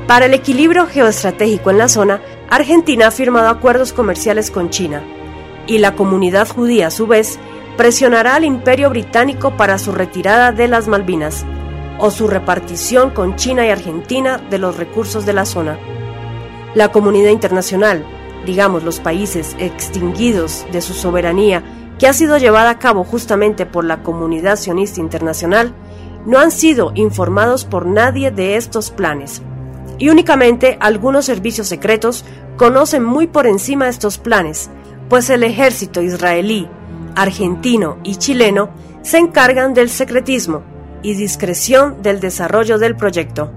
[0.07, 5.03] Para el equilibrio geoestratégico en la zona, Argentina ha firmado acuerdos comerciales con China,
[5.67, 7.39] y la comunidad judía a su vez
[7.79, 11.47] presionará al imperio británico para su retirada de las Malvinas,
[12.01, 15.79] o su repartición con China y Argentina de los recursos de la zona.
[16.75, 18.05] La comunidad internacional,
[18.47, 21.63] digamos los países extinguidos de su soberanía,
[21.99, 25.75] que ha sido llevada a cabo justamente por la comunidad sionista internacional,
[26.25, 29.43] no han sido informados por nadie de estos planes.
[29.99, 32.25] Y únicamente algunos servicios secretos
[32.57, 34.71] conocen muy por encima estos planes,
[35.11, 36.69] pues el ejército israelí,
[37.15, 38.71] argentino y chileno
[39.03, 40.63] se encargan del secretismo
[41.03, 43.53] y discreción del desarrollo del proyecto.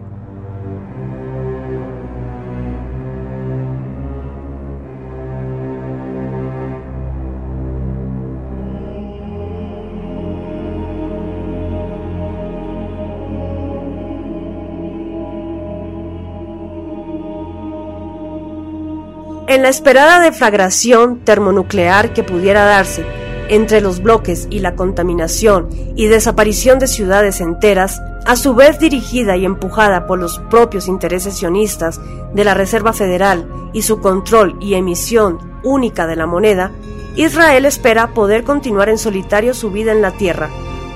[19.53, 23.05] En la esperada deflagración termonuclear que pudiera darse,
[23.49, 29.35] entre los bloques y la contaminación y desaparición de ciudades enteras, a su vez dirigida
[29.35, 31.99] y empujada por los propios intereses sionistas
[32.33, 36.71] de la Reserva Federal y su control y emisión única de la moneda,
[37.15, 40.49] Israel espera poder continuar en solitario su vida en la tierra,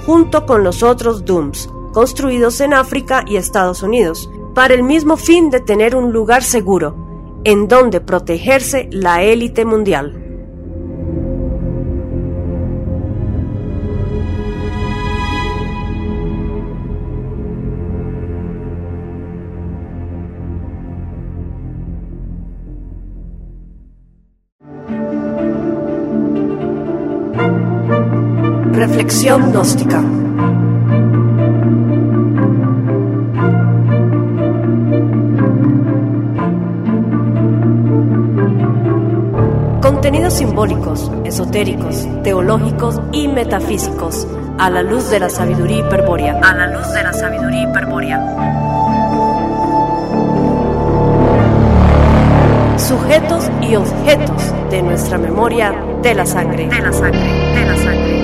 [0.06, 5.50] junto con los otros Dooms, construidos en África y Estados Unidos, para el mismo fin
[5.50, 6.96] de tener un lugar seguro,
[7.44, 10.27] en donde protegerse la élite mundial.
[29.08, 30.04] Reflexión gnóstica.
[39.82, 44.28] Contenidos simbólicos, esotéricos, teológicos y metafísicos
[44.58, 46.42] a la luz de la sabiduría hiperbórea.
[46.44, 48.58] A la luz de la sabiduría hiperbórea.
[52.78, 56.68] Sujetos y objetos de nuestra memoria de la sangre.
[56.68, 58.17] De la sangre, de la sangre,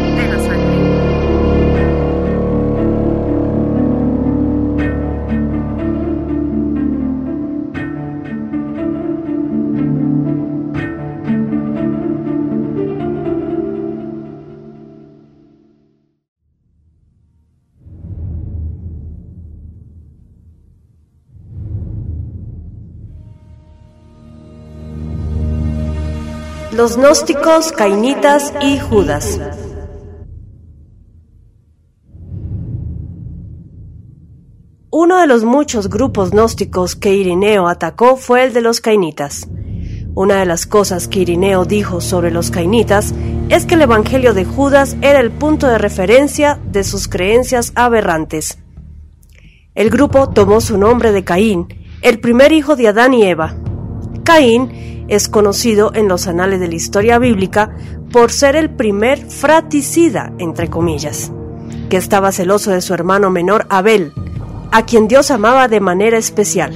[26.83, 29.39] Los gnósticos, cainitas y Judas.
[34.91, 39.47] Uno de los muchos grupos gnósticos que Irineo atacó fue el de los cainitas.
[40.13, 43.13] Una de las cosas que Irineo dijo sobre los cainitas
[43.47, 48.57] es que el Evangelio de Judas era el punto de referencia de sus creencias aberrantes.
[49.73, 51.65] El grupo tomó su nombre de Caín,
[52.01, 53.55] el primer hijo de Adán y Eva.
[54.25, 57.75] Caín es conocido en los anales de la historia bíblica
[58.11, 61.31] por ser el primer fraticida, entre comillas,
[61.89, 64.13] que estaba celoso de su hermano menor Abel,
[64.71, 66.73] a quien Dios amaba de manera especial,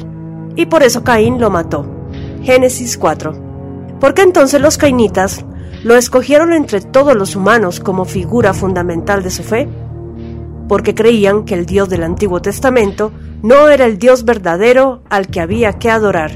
[0.56, 1.86] y por eso Caín lo mató.
[2.44, 3.98] Génesis 4.
[4.00, 5.46] ¿Por qué entonces los cainitas
[5.84, 9.68] lo escogieron entre todos los humanos como figura fundamental de su fe?
[10.68, 13.12] Porque creían que el Dios del Antiguo Testamento
[13.42, 16.32] no era el Dios verdadero al que había que adorar,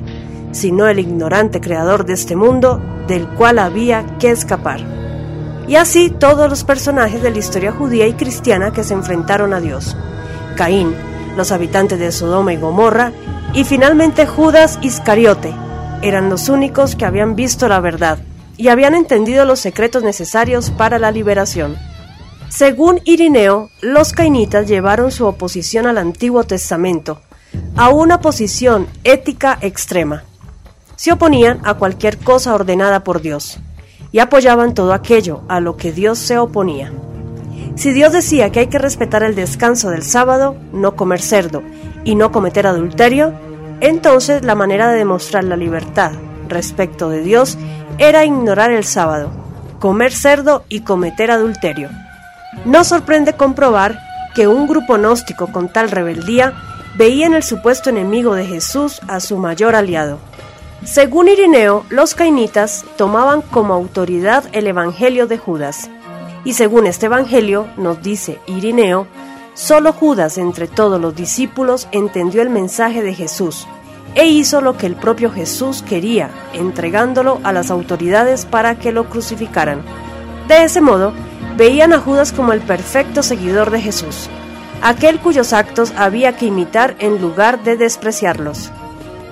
[0.52, 4.82] sino el ignorante creador de este mundo del cual había que escapar.
[5.68, 9.62] Y así todos los personajes de la historia judía y cristiana que se enfrentaron a
[9.62, 9.95] Dios.
[10.56, 10.93] Caín,
[11.38, 13.14] los habitantes de Sodoma y Gomorra,
[13.54, 15.54] y finalmente Judas Iscariote,
[16.02, 18.20] eran los únicos que habían visto la verdad
[18.58, 21.78] y habían entendido los secretos necesarios para la liberación.
[22.49, 27.22] Según Irineo, los cainitas llevaron su oposición al Antiguo Testamento
[27.76, 30.24] a una posición ética extrema
[31.02, 33.58] se oponían a cualquier cosa ordenada por Dios
[34.12, 36.93] y apoyaban todo aquello a lo que Dios se oponía.
[37.74, 41.64] Si Dios decía que hay que respetar el descanso del sábado, no comer cerdo
[42.04, 43.34] y no cometer adulterio,
[43.80, 46.12] entonces la manera de demostrar la libertad
[46.47, 47.58] respecto de Dios
[47.97, 49.32] era ignorar el sábado,
[49.80, 51.89] comer cerdo y cometer adulterio.
[52.66, 53.97] No sorprende comprobar
[54.36, 56.54] que un grupo gnóstico con tal rebeldía
[56.95, 60.20] veía en el supuesto enemigo de Jesús a su mayor aliado.
[60.84, 65.91] Según Irineo, los cainitas tomaban como autoridad el Evangelio de Judas.
[66.43, 69.05] Y según este Evangelio, nos dice Irineo,
[69.53, 73.67] solo Judas entre todos los discípulos entendió el mensaje de Jesús
[74.15, 79.07] e hizo lo que el propio Jesús quería, entregándolo a las autoridades para que lo
[79.07, 79.84] crucificaran.
[80.47, 81.13] De ese modo,
[81.57, 84.29] veían a Judas como el perfecto seguidor de Jesús,
[84.82, 88.71] aquel cuyos actos había que imitar en lugar de despreciarlos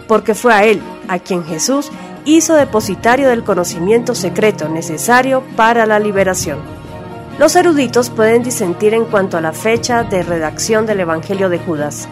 [0.10, 1.92] porque fue a él a quien Jesús
[2.26, 6.58] hizo depositario del conocimiento secreto necesario para la liberación.
[7.38, 12.10] Los eruditos pueden disentir en cuanto a la fecha de redacción del Evangelio de Judas,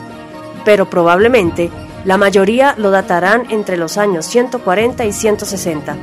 [0.64, 1.72] pero probablemente
[2.06, 5.98] la mayoría lo datarán entre los años 140 y 160.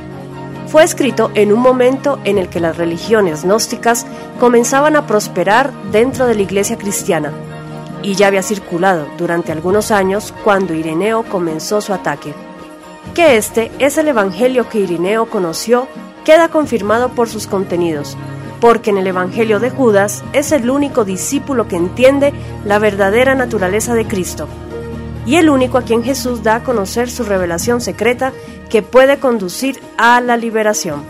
[0.67, 4.05] Fue escrito en un momento en el que las religiones gnósticas
[4.37, 7.31] comenzaban a prosperar dentro de la iglesia cristiana
[8.05, 12.35] y ya había circulado durante algunos años cuando Ireneo comenzó su ataque.
[13.15, 15.87] Que este es el Evangelio que Ireneo conoció
[16.23, 18.15] queda confirmado por sus contenidos,
[18.61, 22.31] porque en el Evangelio de Judas es el único discípulo que entiende
[22.63, 24.47] la verdadera naturaleza de Cristo.
[25.27, 28.31] y el único a quien Jesús da a conocer su revelación secreta
[28.69, 31.01] que puede conducir a la liberación.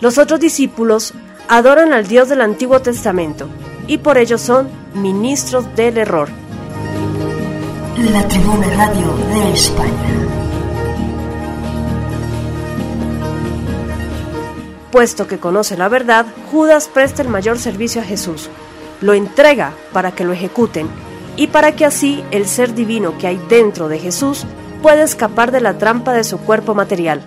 [0.00, 1.12] Los otros discípulos
[1.46, 3.50] adoran al Dios del Antiguo Testamento
[3.86, 6.28] y por ello son ministros del error.
[7.98, 10.24] La Tribuna Radio de España.
[14.90, 18.48] Puesto que conoce la verdad, Judas presta el mayor servicio a Jesús,
[19.00, 20.88] lo entrega para que lo ejecuten
[21.36, 24.46] y para que así el ser divino que hay dentro de Jesús
[24.82, 27.22] pueda escapar de la trampa de su cuerpo material.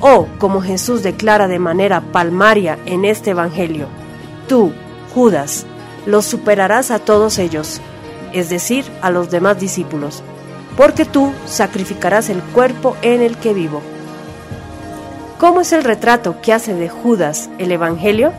[0.00, 3.88] O, como Jesús declara de manera palmaria en este Evangelio,
[4.46, 4.72] tú,
[5.12, 5.66] Judas,
[6.06, 7.80] los superarás a todos ellos,
[8.32, 10.22] es decir, a los demás discípulos,
[10.76, 13.82] porque tú sacrificarás el cuerpo en el que vivo.
[15.38, 18.32] ¿Cómo es el retrato que hace de Judas el Evangelio?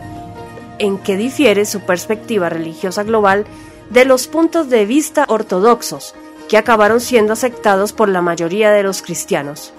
[0.80, 3.46] En que difiere su perspectiva religiosa global
[3.90, 6.14] de los puntos de vista ortodoxos,
[6.50, 9.74] que acabaron siendo aceptados por la mayoría de los cristianos.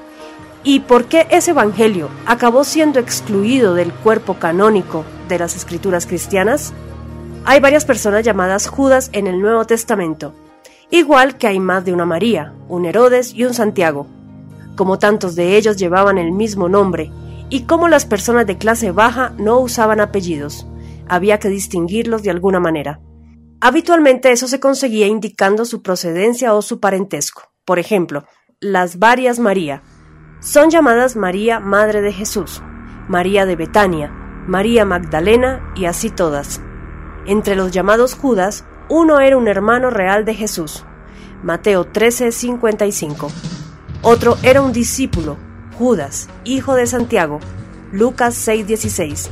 [0.62, 6.72] ¿Y por qué ese Evangelio acabó siendo excluido del cuerpo canónico de las escrituras cristianas?
[7.44, 10.34] Hay varias personas llamadas Judas en el Nuevo Testamento,
[10.90, 14.06] igual que hay más de una María, un Herodes y un Santiago.
[14.76, 17.10] Como tantos de ellos llevaban el mismo nombre,
[17.48, 20.66] y como las personas de clase baja no usaban apellidos,
[21.08, 23.00] había que distinguirlos de alguna manera.
[23.60, 27.52] Habitualmente eso se conseguía indicando su procedencia o su parentesco.
[27.64, 28.24] Por ejemplo,
[28.60, 29.82] las varias María
[30.40, 32.62] son llamadas María Madre de Jesús,
[33.08, 34.10] María de Betania,
[34.46, 36.62] María Magdalena y así todas.
[37.26, 40.84] Entre los llamados Judas, uno era un hermano real de Jesús,
[41.42, 43.30] Mateo 13:55.
[44.02, 45.36] Otro era un discípulo,
[45.78, 47.40] Judas, hijo de Santiago,
[47.92, 49.30] Lucas 6:16.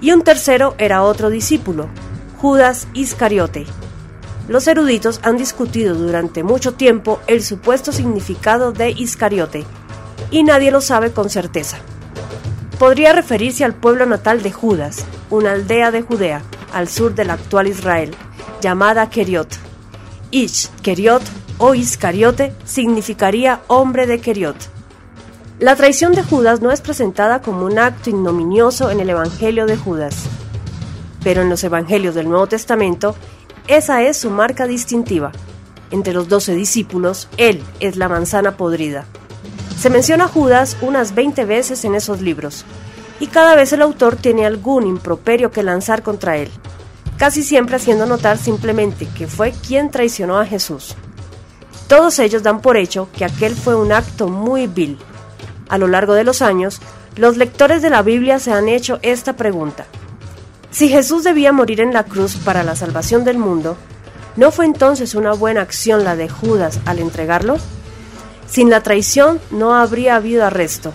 [0.00, 1.88] Y un tercero era otro discípulo,
[2.38, 3.66] Judas Iscariote.
[4.48, 9.64] Los eruditos han discutido durante mucho tiempo el supuesto significado de Iscariote,
[10.30, 11.78] y nadie lo sabe con certeza.
[12.78, 16.42] Podría referirse al pueblo natal de Judas, una aldea de Judea,
[16.74, 18.14] al sur del actual Israel,
[18.60, 19.48] llamada Keriot.
[20.30, 21.22] Ish, Keriot
[21.58, 24.56] o Iscariote significaría hombre de Keriot.
[25.60, 29.76] La traición de Judas no es presentada como un acto ignominioso en el Evangelio de
[29.76, 30.28] Judas
[31.24, 33.16] pero en los Evangelios del Nuevo Testamento
[33.66, 35.32] esa es su marca distintiva.
[35.90, 39.06] Entre los doce discípulos, él es la manzana podrida.
[39.78, 42.64] Se menciona a Judas unas 20 veces en esos libros,
[43.20, 46.50] y cada vez el autor tiene algún improperio que lanzar contra él,
[47.16, 50.96] casi siempre haciendo notar simplemente que fue quien traicionó a Jesús.
[51.86, 54.98] Todos ellos dan por hecho que aquel fue un acto muy vil.
[55.68, 56.80] A lo largo de los años,
[57.16, 59.86] los lectores de la Biblia se han hecho esta pregunta.
[60.70, 63.76] Si Jesús debía morir en la cruz para la salvación del mundo,
[64.36, 67.58] ¿no fue entonces una buena acción la de Judas al entregarlo?
[68.48, 70.92] Sin la traición no habría habido arresto.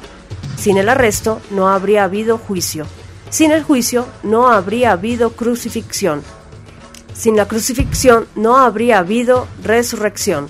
[0.60, 2.86] Sin el arresto no habría habido juicio.
[3.30, 6.22] Sin el juicio no habría habido crucifixión.
[7.14, 10.50] Sin la crucifixión no habría habido resurrección.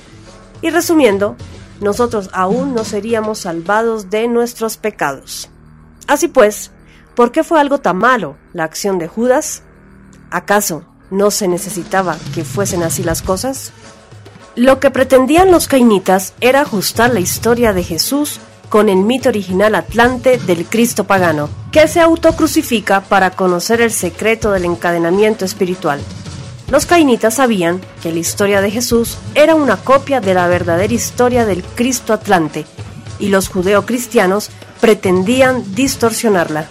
[0.64, 1.36] Y resumiendo,
[1.80, 5.49] nosotros aún no seríamos salvados de nuestros pecados.
[6.07, 6.72] Así pues,
[7.19, 9.64] ¿Por qué fue algo tan malo la acción de Judas?
[10.31, 13.73] ¿Acaso no se necesitaba que fuesen así las cosas?
[14.56, 18.40] Lo que pretendían los cainitas era ajustar la historia de Jesús
[18.70, 24.52] con el mito original atlante del Cristo pagano, que se autocrucifica para conocer el secreto
[24.52, 26.00] del encadenamiento espiritual.
[26.70, 31.46] Los cainitas sabían que la historia de Jesús era una copia de la verdadera historia
[31.46, 32.66] del Cristo atlante,
[33.20, 36.68] y los judeocristianos pretendían distorsionarla.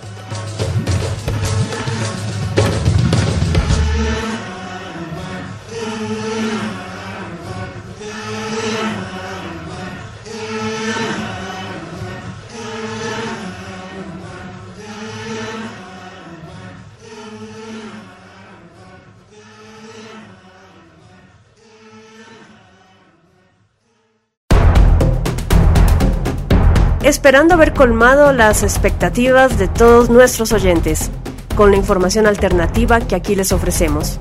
[27.08, 31.10] Esperando haber colmado las expectativas de todos nuestros oyentes
[31.56, 34.20] con la información alternativa que aquí les ofrecemos.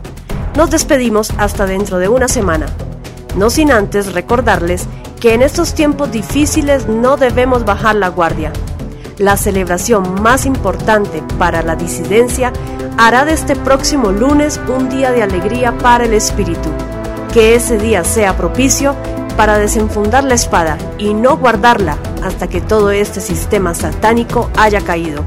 [0.55, 2.68] Nos despedimos hasta dentro de una semana,
[3.35, 4.88] no sin antes recordarles
[5.19, 8.53] que en estos tiempos difíciles no debemos bajar la guardia.
[9.18, 12.53] La celebración más importante para la disidencia
[12.97, 16.69] hará de este próximo lunes un día de alegría para el espíritu.
[17.34, 18.95] Que ese día sea propicio
[19.35, 25.23] para desenfundar la espada y no guardarla hasta que todo este sistema satánico haya caído.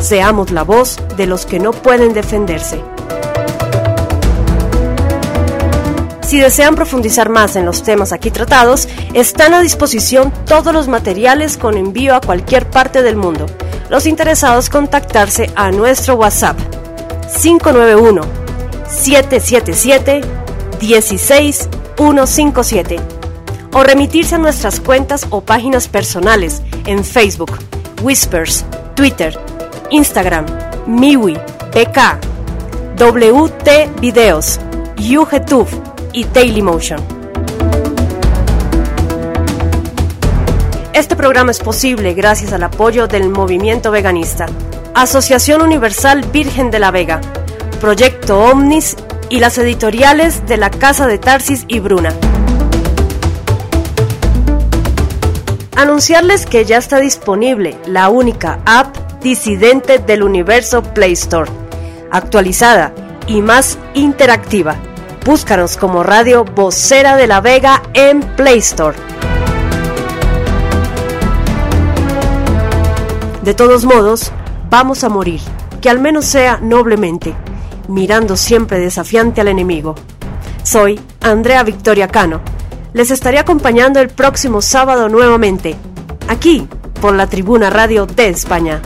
[0.00, 2.82] Seamos la voz de los que no pueden defenderse.
[6.22, 11.56] Si desean profundizar más en los temas aquí tratados, están a disposición todos los materiales
[11.56, 13.46] con envío a cualquier parte del mundo.
[13.88, 16.56] Los interesados contactarse a nuestro WhatsApp
[17.42, 18.22] 591
[18.88, 20.20] 777
[20.78, 23.19] 16157
[23.72, 27.58] o remitirse a nuestras cuentas o páginas personales en Facebook,
[28.02, 28.64] Whispers,
[28.94, 29.38] Twitter,
[29.90, 30.46] Instagram,
[30.86, 31.38] Miwi,
[31.72, 32.18] PK,
[32.96, 34.60] WT Videos,
[34.96, 35.68] YouTube
[36.12, 37.00] y Dailymotion.
[40.92, 44.46] Este programa es posible gracias al apoyo del Movimiento Veganista,
[44.94, 47.20] Asociación Universal Virgen de la Vega,
[47.80, 48.96] Proyecto Omnis
[49.30, 52.12] y las editoriales de la Casa de Tarsis y Bruna.
[55.80, 61.50] Anunciarles que ya está disponible la única app disidente del universo Play Store,
[62.10, 62.92] actualizada
[63.26, 64.76] y más interactiva
[65.24, 68.94] Búscanos como Radio Vocera de la Vega en Play Store.
[73.42, 74.32] De todos modos,
[74.68, 75.40] vamos a morir,
[75.80, 77.34] que al menos sea noblemente,
[77.88, 79.94] mirando siempre desafiante al enemigo.
[80.62, 82.59] Soy Andrea Victoria Cano.
[82.92, 85.76] Les estaré acompañando el próximo sábado nuevamente,
[86.28, 86.66] aquí,
[87.00, 88.82] por la Tribuna Radio de España.